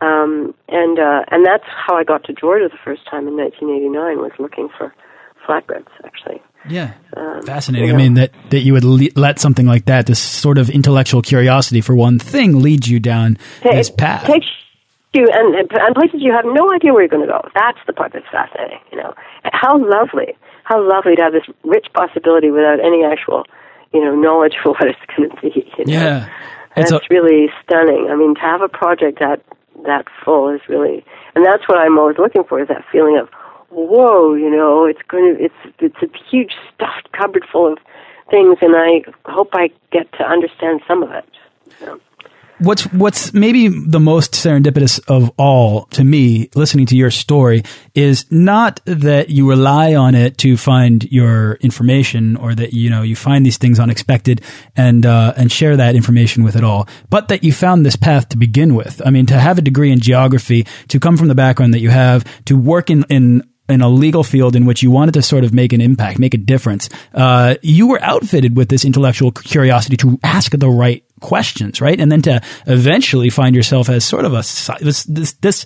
[0.02, 4.18] Um, and uh, and that's how I got to Georgia the first time in 1989.
[4.20, 4.94] Was looking for
[5.46, 6.42] flatbreads, actually.
[6.68, 7.92] Yeah, um, fascinating.
[7.92, 11.22] I mean that that you would le let something like that, this sort of intellectual
[11.22, 14.26] curiosity for one thing, lead you down this path.
[14.26, 14.48] Takes
[15.14, 17.42] you and, and places you have no idea where you're going to go.
[17.56, 18.80] That's the part that's fascinating.
[18.92, 19.14] You know,
[19.52, 20.38] how lovely,
[20.70, 23.44] how lovely to have this rich possibility without any actual,
[23.92, 25.68] you know, knowledge for what it's going to be.
[25.78, 25.94] You know?
[25.94, 26.30] Yeah,
[26.76, 28.08] that's really stunning.
[28.10, 29.42] I mean, to have a project that
[29.86, 31.04] that full is really,
[31.36, 33.30] and that's what I'm always looking for is that feeling of,
[33.70, 37.80] whoa, you know, it's going to, it's it's a huge stuffed cupboard full of
[38.30, 41.26] things, and I hope I get to understand some of it.
[41.82, 42.00] You know?
[42.60, 47.64] What's what's maybe the most serendipitous of all to me, listening to your story,
[47.96, 53.02] is not that you rely on it to find your information, or that you know
[53.02, 54.42] you find these things unexpected
[54.76, 58.28] and uh, and share that information with it all, but that you found this path
[58.30, 59.02] to begin with.
[59.06, 61.90] I mean, to have a degree in geography, to come from the background that you
[61.90, 65.44] have, to work in in in a legal field in which you wanted to sort
[65.44, 69.96] of make an impact, make a difference, uh, you were outfitted with this intellectual curiosity
[69.96, 72.00] to ask the right questions, right?
[72.00, 74.44] And then to eventually find yourself as sort of a
[74.82, 75.66] this this this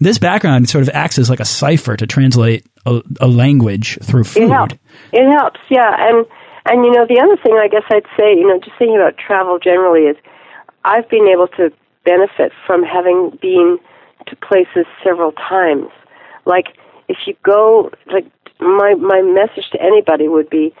[0.00, 4.24] this background sort of acts as like a cipher to translate a, a language through
[4.24, 4.44] food.
[4.44, 4.74] It helps.
[5.12, 5.94] It helps, yeah.
[5.98, 6.26] And
[6.66, 9.16] and you know the other thing I guess I'd say, you know, just thinking about
[9.18, 10.16] travel generally is
[10.84, 11.70] I've been able to
[12.04, 13.78] benefit from having been
[14.26, 15.88] to places several times.
[16.44, 16.66] Like
[17.08, 18.26] if you go, like
[18.60, 20.74] my my message to anybody would be,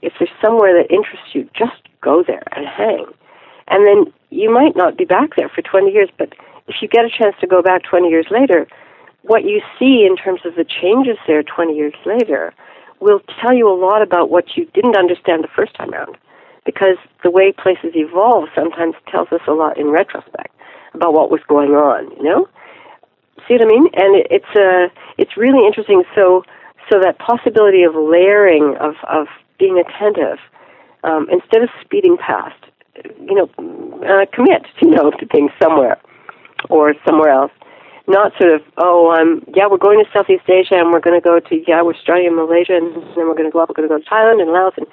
[0.00, 3.06] if there's somewhere that interests you, just go there and hang.
[3.68, 6.32] And then you might not be back there for 20 years, but
[6.68, 8.66] if you get a chance to go back 20 years later,
[9.22, 12.52] what you see in terms of the changes there 20 years later
[13.00, 16.16] will tell you a lot about what you didn't understand the first time around.
[16.64, 20.54] Because the way places evolve sometimes tells us a lot in retrospect
[20.94, 22.48] about what was going on, you know?
[23.48, 23.86] See what I mean?
[23.94, 24.86] And it, it's uh,
[25.18, 26.04] it's really interesting.
[26.14, 26.44] So
[26.90, 29.26] so that possibility of layering of of
[29.58, 30.38] being attentive
[31.02, 32.62] um, instead of speeding past
[32.96, 33.48] you know,
[34.06, 35.98] uh, commit, you know, to things somewhere
[36.68, 37.52] or somewhere else.
[38.08, 41.24] Not sort of, oh, um, yeah, we're going to Southeast Asia and we're going to
[41.24, 43.78] go to, yeah, we're starting in Malaysia and then we're going to go up, we're
[43.78, 44.86] going to go to Thailand and Laos and,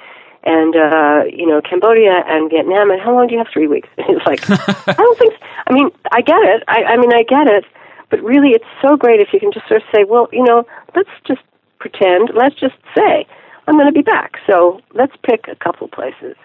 [0.43, 2.91] and, uh, you know, Cambodia and Vietnam.
[2.91, 3.47] And how long do you have?
[3.51, 3.89] Three weeks.
[3.97, 4.47] it's like,
[4.87, 5.33] I don't think,
[5.67, 6.63] I mean, I get it.
[6.67, 7.65] I, I mean, I get it.
[8.09, 10.65] But really, it's so great if you can just sort of say, well, you know,
[10.95, 11.41] let's just
[11.79, 13.25] pretend, let's just say,
[13.67, 14.37] I'm going to be back.
[14.47, 16.35] So let's pick a couple places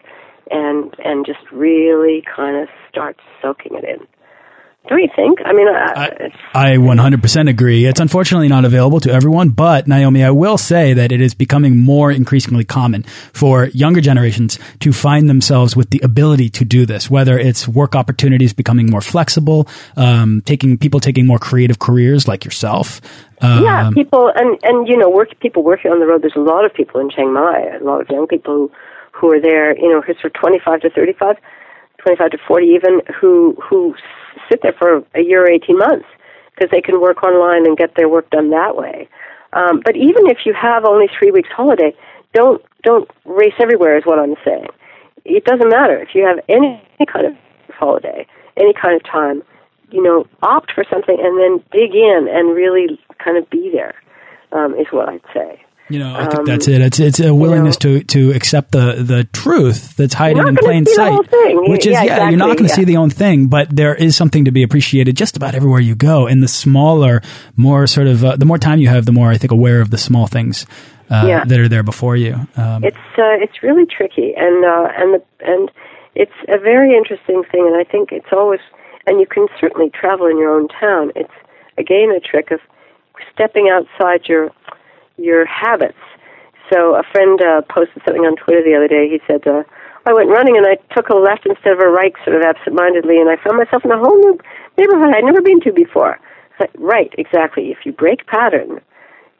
[0.51, 4.07] and and just really kind of start soaking it in.
[4.87, 5.39] Don't you think?
[5.43, 7.87] I mean, I, I 100% agree.
[7.87, 11.79] It's unfortunately not available to everyone, but Naomi, I will say that it is becoming
[11.79, 17.09] more increasingly common for younger generations to find themselves with the ability to do this,
[17.09, 22.45] whether it's work opportunities becoming more flexible, um, taking people taking more creative careers like
[22.45, 23.01] yourself.
[23.41, 26.21] Um, yeah, people, and, and, you know, work, people working on the road.
[26.21, 28.73] There's a lot of people in Chiang Mai, a lot of young people who
[29.15, 31.37] who are there, you know, who's for 25 to 35,
[31.99, 33.95] 25 to 40 even, who, who
[34.51, 36.07] sit there for a year or 18 months
[36.55, 39.09] because they can work online and get their work done that way.
[39.53, 41.95] Um, but even if you have only three weeks holiday,
[42.33, 44.67] don't, don't race everywhere is what I'm saying.
[45.25, 47.35] It doesn't matter if you have any any kind of
[47.71, 49.43] holiday, any kind of time,
[49.91, 53.95] you know, opt for something and then dig in and really kind of be there,
[54.53, 55.64] um, is what I'd say.
[55.91, 56.81] You know, I think that's it.
[56.81, 60.49] It's it's a willingness Um, you know, to to accept the the truth that's hiding
[60.49, 61.13] in plain sight.
[61.69, 64.17] Which is Yeah, yeah, you're not going to see the own thing, but there is
[64.17, 66.27] something to be appreciated just about everywhere you go.
[66.27, 67.21] And the smaller,
[67.57, 69.91] more sort of uh, the more time you have, the more I think aware of
[69.91, 70.65] the small things
[71.11, 71.45] uh, Yeah.
[71.45, 72.33] that are there before you.
[72.57, 75.71] Um, it's uh, it's really tricky, and uh, and the, and
[76.15, 78.61] it's a very interesting thing, and I think it's always,
[79.07, 81.13] and you can certainly travel in your own town.
[81.15, 81.35] It's
[81.77, 82.61] again a trick of
[83.35, 84.51] stepping outside your
[85.17, 85.99] your habits.
[86.73, 89.09] So a friend uh, posted something on Twitter the other day.
[89.09, 89.63] He said, uh,
[90.07, 93.21] "I went running and I took a left instead of a right, sort of absentmindedly,
[93.21, 94.39] and I found myself in a whole new
[94.79, 96.19] neighborhood I'd never been to before."
[96.79, 97.71] Right, exactly.
[97.71, 98.81] If you break pattern,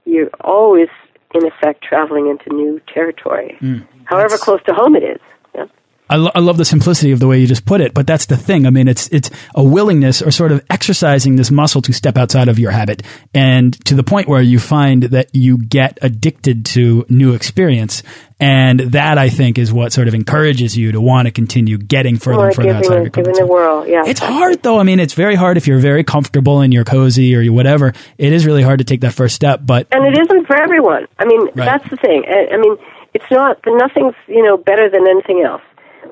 [0.05, 0.89] you're always
[1.33, 3.57] in effect traveling into new territory,
[4.05, 5.21] however close to home it is.
[5.55, 5.67] Yeah.
[6.15, 8.27] I, lo- I love the simplicity of the way you just put it, but that's
[8.27, 8.67] the thing.
[8.67, 12.49] I mean, it's it's a willingness or sort of exercising this muscle to step outside
[12.49, 13.03] of your habit,
[13.35, 18.03] and to the point where you find that you get addicted to new experience,
[18.39, 22.17] and that I think is what sort of encourages you to want to continue getting
[22.19, 23.49] further Well, and further outside of your comfort the zone.
[23.49, 24.05] world, yeah.
[24.07, 24.79] It's hard though.
[24.79, 27.93] I mean, it's very hard if you're very comfortable and you're cozy or you whatever.
[28.19, 31.07] It is really hard to take that first step, but and it isn't for everyone.
[31.19, 31.57] I mean, Right.
[31.57, 32.23] that's the thing.
[32.29, 32.77] I, I mean,
[33.15, 33.59] it's not.
[33.67, 35.63] Nothing's you know better than anything else.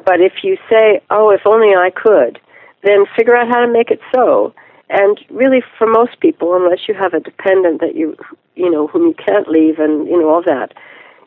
[0.05, 2.41] But if you say, "Oh, if only I could,"
[2.83, 4.55] then figure out how to make it so.
[4.91, 8.17] And really, for most people, unless you have a dependent that you
[8.57, 10.73] you know whom you can't leave, and you know all that,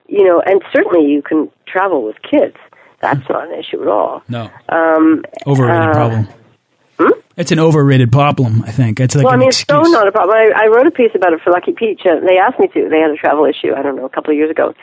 [0.07, 2.57] you know, and certainly you can travel with kids.
[3.01, 4.23] That's not an issue at all.
[4.29, 6.27] no, Um, overrated uh, problem.
[7.37, 8.63] It's an overrated problem.
[8.63, 10.37] I think it's like well, I an mean, it's so not a problem.
[10.37, 12.01] I, I wrote a piece about it for Lucky Peach.
[12.05, 12.89] And they asked me to.
[12.89, 13.73] They had a travel issue.
[13.75, 14.73] I don't know, a couple of years ago,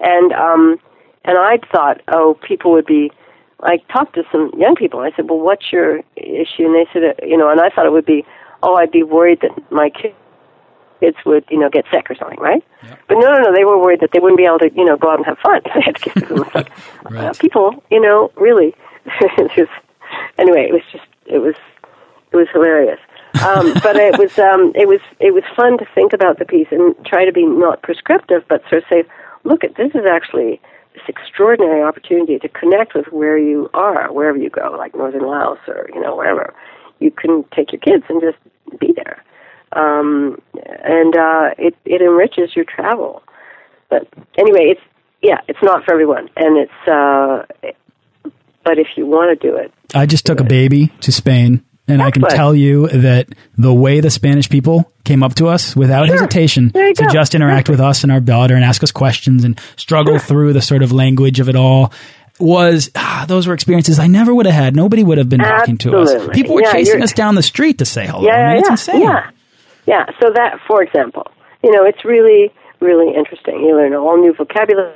[0.00, 0.80] and um,
[1.24, 3.12] and I thought, oh, people would be.
[3.62, 5.00] I talked to some young people.
[5.00, 6.64] I said, well, what's your issue?
[6.66, 8.24] And they said, uh, you know, and I thought it would be,
[8.62, 10.14] oh, I'd be worried that my ki-
[11.00, 12.62] kids would, you know, get sick or something, right?
[13.08, 13.54] But no, no, no.
[13.54, 15.38] They were worried that they wouldn't be able to, you know, go out and have
[15.38, 15.60] fun.
[15.74, 16.30] they had kids.
[16.30, 16.70] And it's like,
[17.10, 17.24] Right.
[17.26, 18.74] uh, people, you know, really.
[19.38, 19.68] Was-
[20.38, 21.54] anyway, it was just, it was
[22.32, 22.98] it was hilarious.
[23.46, 26.66] Um, but it was um, it was it was fun to think about the piece
[26.70, 29.04] and try to be not prescriptive, but sort of say,
[29.44, 30.60] look, at this is actually
[30.94, 35.58] this extraordinary opportunity to connect with where you are, wherever you go, like Northern Laos
[35.68, 36.54] or you know wherever.
[36.98, 38.38] You can take your kids and just
[38.78, 39.24] be there,
[39.72, 43.22] um, and uh, it it enriches your travel.
[43.88, 44.06] But
[44.38, 44.80] anyway, it's
[45.22, 46.88] yeah, it's not for everyone, and it's.
[46.88, 47.46] Uh,
[48.62, 52.02] but if you want to do it, I just took a baby to Spain, and
[52.02, 56.06] I can tell you that the way the Spanish people came up to us without
[56.06, 56.16] Sure.
[56.16, 57.06] hesitation to go.
[57.08, 60.62] just interact with us and our daughter and ask us questions and struggle through the
[60.62, 61.92] sort of language of it all
[62.38, 64.74] was ah, those were experiences I never would have had.
[64.76, 66.28] Nobody would have been talking to us.
[66.32, 68.24] People were Yeah, chasing us down the street to say hello.
[68.26, 69.02] Yeah, I mean, it's yeah, insane.
[69.02, 69.30] yeah,
[69.86, 70.04] yeah.
[70.22, 71.26] So that, for example,
[71.62, 73.60] you know, it's really, really interesting.
[73.60, 74.94] You learn a whole new vocabulary.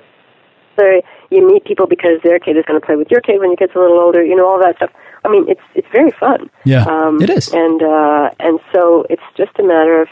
[1.31, 3.57] You meet people because their kid is going to play with your kid when your
[3.57, 4.25] kid's a little older.
[4.25, 4.91] You know, all that stuff.
[5.25, 6.51] I mean, it's it's very fun.
[6.65, 7.53] Yeah, um, it is.
[7.53, 10.09] and uh, and so it's just a matter of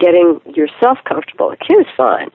[0.00, 1.50] getting yourself comfortable.
[1.50, 2.30] The kid is fine.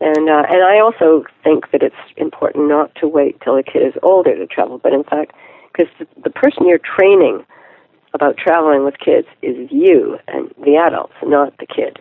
[0.00, 3.82] And uh, and I also think that it's important not to wait till the kid
[3.82, 5.32] is older to travel, but in fact,
[5.72, 7.44] because the, the person you're training
[8.14, 11.98] about traveling with kids is you and the adults, not the kid.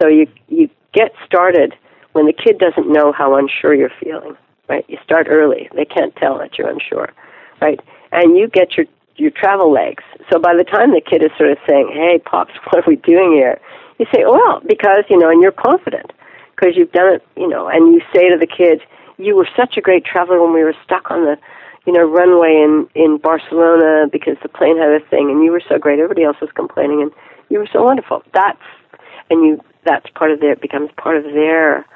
[0.00, 1.74] So you you get started
[2.12, 4.36] when the kid doesn't know how unsure you're feeling,
[4.68, 4.84] right?
[4.88, 7.12] You start early; they can't tell that you're unsure,
[7.60, 7.80] right?
[8.12, 8.86] And you get your
[9.16, 10.04] your travel legs.
[10.30, 12.96] So by the time the kid is sort of saying, "Hey, pops, what are we
[12.96, 13.58] doing here?"
[13.98, 16.12] You say, "Well, because you know," and you're confident
[16.54, 18.82] because you've done it, you know, and you say to the kids,
[19.18, 21.36] "You were such a great traveler when we were stuck on the,
[21.86, 25.62] you know, runway in in Barcelona because the plane had a thing, and you were
[25.68, 25.98] so great.
[25.98, 27.12] Everybody else was complaining, and
[27.48, 28.62] you were so wonderful." That's
[29.30, 31.86] and you that's part of their becomes part of their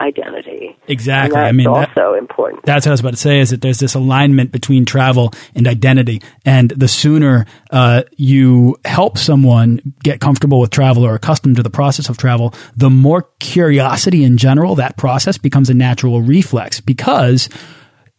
[0.00, 0.76] identity.
[0.86, 1.34] Exactly.
[1.34, 2.64] That's I mean, that- also important.
[2.64, 3.40] That's what I was about to say.
[3.40, 9.18] Is that there's this alignment between travel and identity, and the sooner uh, you help
[9.18, 14.24] someone get comfortable with travel or accustomed to the process of travel, the more curiosity
[14.24, 17.48] in general that process becomes a natural reflex because.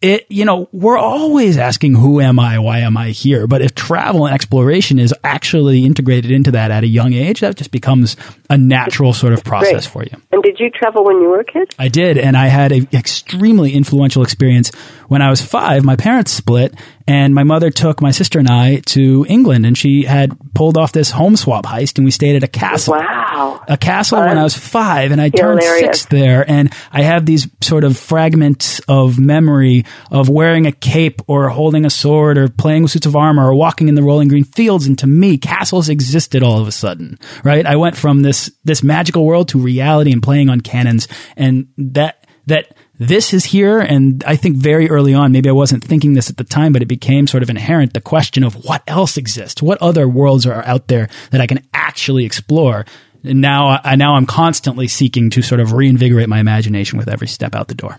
[0.02, 2.58] It, you know, we're always asking, who am I?
[2.58, 3.46] Why am I here?
[3.46, 7.56] But if travel and exploration is actually integrated into that at a young age, that
[7.56, 8.16] just becomes
[8.48, 10.10] a natural sort of process for you.
[10.32, 11.74] And did you travel when you were a kid?
[11.78, 14.74] I did, and I had an extremely influential experience
[15.08, 15.84] when I was five.
[15.84, 16.74] My parents split,
[17.10, 20.92] And my mother took my sister and I to England, and she had pulled off
[20.92, 22.94] this home swap heist, and we stayed at a castle.
[22.94, 23.64] Wow.
[23.66, 24.28] A castle Fun.
[24.28, 27.98] when I was five, and I turned six there, and I have these sort of
[27.98, 33.06] fragments of memory of wearing a cape or holding a sword or playing with suits
[33.06, 34.86] of armor or walking in the rolling green fields.
[34.86, 37.66] And to me, castles existed all of a sudden, right?
[37.66, 42.24] I went from this this magical world to reality and playing on cannons, and that
[42.46, 43.80] that this is here.
[43.80, 46.82] And I think very early on, maybe I wasn't thinking this at the time, but
[46.82, 50.62] it became sort of inherent the question of what else exists, what other worlds are
[50.66, 52.84] out there that I can actually explore.
[53.24, 57.26] And now, I now I'm constantly seeking to sort of reinvigorate my imagination with every
[57.26, 57.96] step out the door.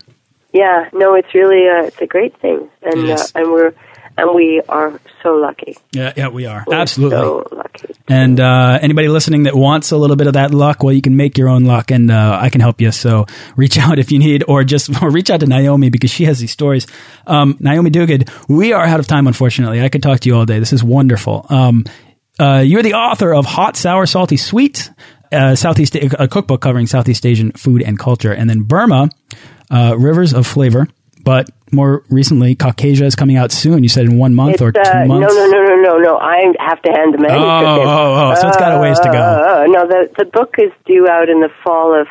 [0.53, 3.33] Yeah, no, it's really uh, it's a great thing, and Yes.
[3.35, 3.73] uh, and we're
[4.17, 5.77] and we are so lucky.
[5.93, 7.17] Yeah, yeah, we are We're absolutely.
[7.17, 7.95] so lucky.
[8.07, 11.15] And uh, anybody listening that wants a little bit of that luck, well, you can
[11.15, 12.91] make your own luck, and uh, I can help you.
[12.91, 16.25] So reach out if you need, or just or reach out to Naomi because she
[16.25, 16.87] has these stories.
[17.25, 19.81] Um, Naomi Duguid, we are out of time, unfortunately.
[19.81, 20.59] I could talk to you all day.
[20.59, 21.45] This is wonderful.
[21.49, 21.85] Um,
[22.39, 24.91] uh, you're the author of Hot, Sour, Salty, Sweet,
[25.31, 29.09] uh, Southeast a cookbook covering Southeast Asian food and culture, and then Burma,
[29.69, 30.87] uh, Rivers of Flavor.
[31.23, 33.83] But more recently, Caucasia is coming out soon.
[33.83, 35.35] You said in one month It's, or two uh, no, months.
[35.35, 36.17] no, no, no, no, no.
[36.17, 37.87] I have to hand the manuscript Oh, in.
[37.87, 39.17] oh, oh, so it's got a ways to go.
[39.19, 42.07] Uh, no, the the book is due out in the fall of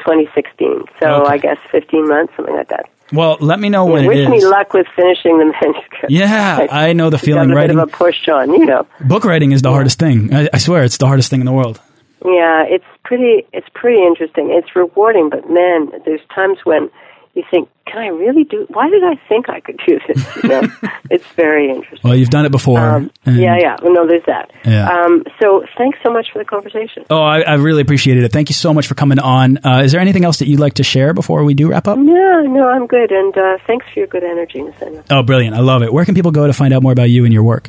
[0.00, 0.84] 2016.
[1.00, 1.30] So Okay.
[1.32, 2.86] I guess 15 months, something like that.
[3.12, 6.10] Well, let me know when Wish it me luck with finishing the manuscript.
[6.10, 7.50] Yeah, I know the feeling.
[7.50, 8.86] A Writing bit of a push on, you know.
[9.00, 10.32] book writing is the hardest thing.
[10.34, 11.80] I, I swear, it's the hardest thing in the world.
[12.24, 13.46] Yeah, it's pretty.
[13.52, 14.50] It's pretty interesting.
[14.50, 16.90] It's rewarding, but man, there's times when
[17.34, 18.66] you think, "Can I really do?
[18.68, 20.62] Why did I think I could do this?" You know,
[21.10, 22.00] it's very interesting.
[22.02, 22.78] Well, you've done it before.
[22.78, 23.76] Um, yeah, yeah.
[23.82, 24.50] Well, no, there's that.
[24.64, 24.88] Yeah.
[24.88, 27.04] Um, so, thanks so much for the conversation.
[27.10, 28.32] Oh, I, I really appreciated it.
[28.32, 29.58] Thank you so much for coming on.
[29.64, 31.98] Uh, is there anything else that you'd like to share before we do wrap up?
[31.98, 35.04] No, no, I'm good, and uh, thanks for your good energy, Nathaniel.
[35.10, 35.56] Oh, brilliant!
[35.56, 35.92] I love it.
[35.92, 37.68] Where can people go to find out more about you and your work?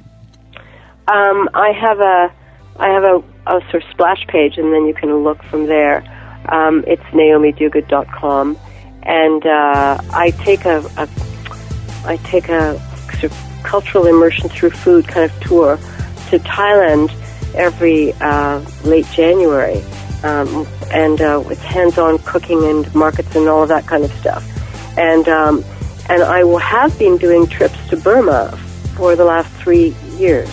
[1.07, 2.33] Um, I have a,
[2.77, 6.03] I have a, a sort of splash page, and then you can look from there.
[6.49, 8.57] Um, it's naomiduguid.com,
[9.05, 11.07] and uh, I take a, a,
[12.05, 12.79] I take a
[13.19, 15.77] sort of cultural immersion through food kind of tour
[16.29, 17.11] to Thailand
[17.55, 19.81] every uh, late January,
[20.23, 24.43] um, and uh, it's hands-on cooking and markets and all of that kind of stuff.
[24.97, 25.63] And um,
[26.09, 28.57] and I will have been doing trips to Burma
[28.95, 30.49] for the last three years,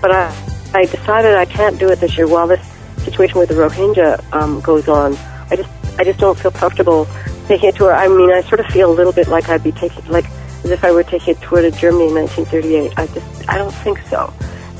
[0.00, 0.34] but I
[0.74, 2.64] I decided I can't do it this year while this
[3.04, 5.16] situation with the Rohingya um, goes on.
[5.50, 7.06] I just I just don't feel comfortable
[7.50, 7.92] taking a tour.
[7.92, 10.26] I mean, I sort of feel a little bit like I'd be taking like
[10.64, 12.96] as if I were taking a tour to Germany in 1938.
[12.96, 14.32] I just I don't think so.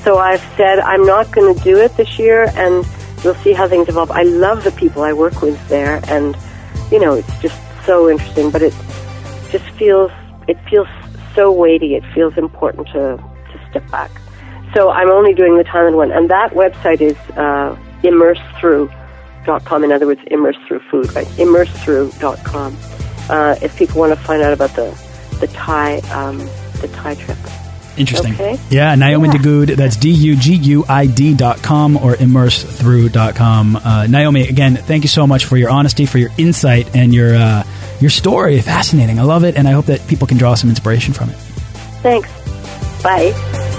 [0.05, 2.87] So I've said I'm not going to do it this year, and
[3.25, 4.13] we'll see how things evolve.
[4.13, 6.37] I love the people I work with there, and
[6.93, 8.51] you know, it's just so interesting.
[8.51, 8.75] But it
[9.51, 10.13] just feels
[10.47, 10.89] it feels
[11.35, 11.97] so weighty.
[11.97, 13.19] It feels important to
[13.53, 14.13] to step back.
[14.75, 17.77] So I'm only doing the Thailand one, and that website is uh,
[19.45, 19.85] immersethrough.com.
[19.85, 21.27] In other words, immerse through food, right?
[21.27, 22.77] Immersethrough.com.
[23.29, 24.91] Uh, if people want to find out about the
[25.41, 26.39] the Thai um,
[26.81, 27.39] the Thai trip.
[27.97, 28.35] Interesting.
[28.35, 28.59] Okay.
[28.71, 29.77] Yeah, Naomi Yeah.
[29.77, 33.77] That's D U G U I D dot com or immersethrough.com.
[33.77, 37.35] Uh, Naomi, again, thank you so much for your honesty, for your insight, and your
[37.35, 37.65] uh,
[38.01, 38.61] your story.
[38.61, 39.19] Fascinating.
[39.19, 41.37] I love it, and I hope that people can draw some inspiration from it.
[42.03, 42.31] Thanks.
[43.03, 43.79] Bye.